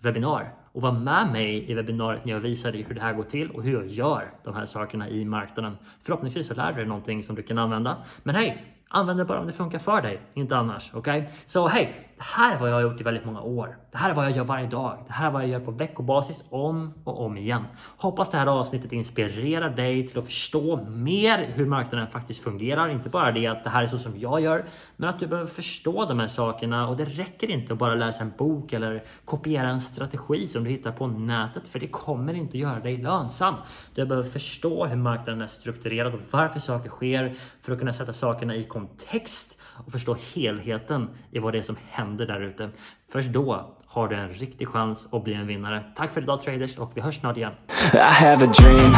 webinar 0.00 0.54
och 0.76 0.82
var 0.82 0.92
med 0.92 1.32
mig 1.32 1.70
i 1.70 1.74
webbinariet 1.74 2.24
när 2.24 2.32
jag 2.32 2.40
visar 2.40 2.72
dig 2.72 2.82
hur 2.82 2.94
det 2.94 3.00
här 3.00 3.12
går 3.12 3.22
till 3.22 3.50
och 3.50 3.62
hur 3.62 3.72
jag 3.72 3.86
gör 3.86 4.30
de 4.44 4.54
här 4.54 4.64
sakerna 4.64 5.08
i 5.08 5.24
marknaden. 5.24 5.76
Förhoppningsvis 6.02 6.46
så 6.46 6.54
lär 6.54 6.72
du 6.72 6.76
dig 6.76 6.86
någonting 6.86 7.22
som 7.22 7.36
du 7.36 7.42
kan 7.42 7.58
använda. 7.58 7.96
Men 8.22 8.34
hej, 8.34 8.64
använd 8.88 9.18
det 9.18 9.24
bara 9.24 9.40
om 9.40 9.46
det 9.46 9.52
funkar 9.52 9.78
för 9.78 10.02
dig, 10.02 10.20
inte 10.34 10.56
annars. 10.56 10.90
Okej? 10.94 11.20
Okay? 11.20 11.32
Så 11.46 11.68
hej, 11.68 12.14
det 12.16 12.24
här 12.24 12.54
är 12.54 12.58
vad 12.58 12.68
jag 12.68 12.74
har 12.74 12.82
gjort 12.82 13.00
i 13.00 13.04
väldigt 13.04 13.24
många 13.24 13.40
år. 13.40 13.76
Det 13.92 13.98
här 13.98 14.10
är 14.10 14.14
vad 14.14 14.24
jag 14.24 14.36
gör 14.36 14.44
varje 14.44 14.66
dag. 14.66 14.98
Det 15.06 15.12
här 15.12 15.26
är 15.26 15.30
vad 15.30 15.42
jag 15.42 15.50
gör 15.50 15.60
på 15.60 15.70
veckobasis 15.70 16.44
om 16.50 16.94
och 17.04 17.20
om 17.24 17.38
igen. 17.38 17.64
Hoppas 17.96 18.30
det 18.30 18.38
här 18.38 18.46
avsnittet 18.46 18.92
inspirerar 18.92 19.70
dig 19.70 20.06
till 20.06 20.18
att 20.18 20.26
förstå 20.26 20.86
mer 20.88 21.50
hur 21.54 21.66
marknaden 21.66 22.06
faktiskt 22.06 22.44
fungerar. 22.44 22.88
Inte 22.88 23.08
bara 23.08 23.32
det 23.32 23.46
att 23.46 23.64
det 23.64 23.70
här 23.70 23.82
är 23.82 23.86
så 23.86 23.98
som 23.98 24.18
jag 24.18 24.40
gör, 24.40 24.64
men 24.96 25.08
att 25.08 25.18
du 25.18 25.26
behöver 25.26 25.50
förstå 25.50 26.04
de 26.04 26.20
här 26.20 26.26
sakerna 26.26 26.88
och 26.88 26.96
det 26.96 27.04
räcker 27.04 27.50
inte 27.50 27.72
att 27.72 27.78
bara 27.78 27.94
läsa 27.94 28.22
en 28.22 28.32
bok 28.38 28.72
eller 28.72 29.04
kopiera 29.24 29.68
en 29.68 29.80
strategi 29.80 30.48
som 30.48 30.64
du 30.64 30.70
hittar 30.70 30.92
på 30.92 31.06
nätet, 31.06 31.68
för 31.68 31.78
det 31.78 31.88
kommer 31.88 32.34
inte 32.34 32.50
att 32.50 32.60
göra 32.60 32.80
dig 32.80 32.96
lönsam. 32.96 33.54
Du 33.94 34.06
behöver 34.06 34.28
förstå 34.28 34.86
hur 34.86 34.96
marknaden 34.96 35.42
är 35.42 35.46
strukturerad 35.46 36.14
och 36.14 36.20
varför 36.30 36.60
saker 36.60 36.90
sker 36.90 37.34
för 37.62 37.72
att 37.72 37.78
kunna 37.78 37.92
sätta 37.92 38.12
sakerna 38.12 38.54
i 38.54 38.64
kontext 38.64 39.55
och 39.86 39.92
förstå 39.92 40.16
helheten 40.34 41.08
i 41.30 41.38
vad 41.38 41.52
det 41.54 41.58
är 41.58 41.62
som 41.62 41.76
händer 41.90 42.26
där 42.26 42.40
ute. 42.40 42.70
Först 43.12 43.28
då 43.28 43.74
har 43.86 44.08
du 44.08 44.16
en 44.16 44.28
riktig 44.28 44.68
chans 44.68 45.08
att 45.12 45.24
bli 45.24 45.34
en 45.34 45.46
vinnare. 45.46 45.84
Tack 45.96 46.14
för 46.14 46.22
idag 46.22 46.40
traders 46.40 46.78
och 46.78 46.92
vi 46.94 47.00
hörs 47.00 47.20
snart 47.20 47.36
igen. 47.36 47.52
I 47.94 47.98
have 47.98 48.44
a 48.44 48.52
dream, 48.60 48.92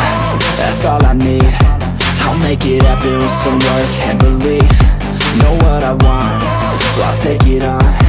that's 0.59 0.87
all 0.89 1.17
I 1.17 1.25
need 1.25 1.55
I'll 2.21 2.39
make 2.39 2.77
it 2.77 2.83
happen 2.83 3.19
with 3.19 3.31
some 3.31 3.59
work 3.59 4.09
and 4.09 4.19
belief 4.19 4.99
Know 5.39 5.55
what 5.55 5.85
I 5.85 5.93
want, 5.93 6.43
so 6.95 7.03
I'll 7.03 7.19
take 7.19 7.47
it 7.47 7.63
on 7.63 8.08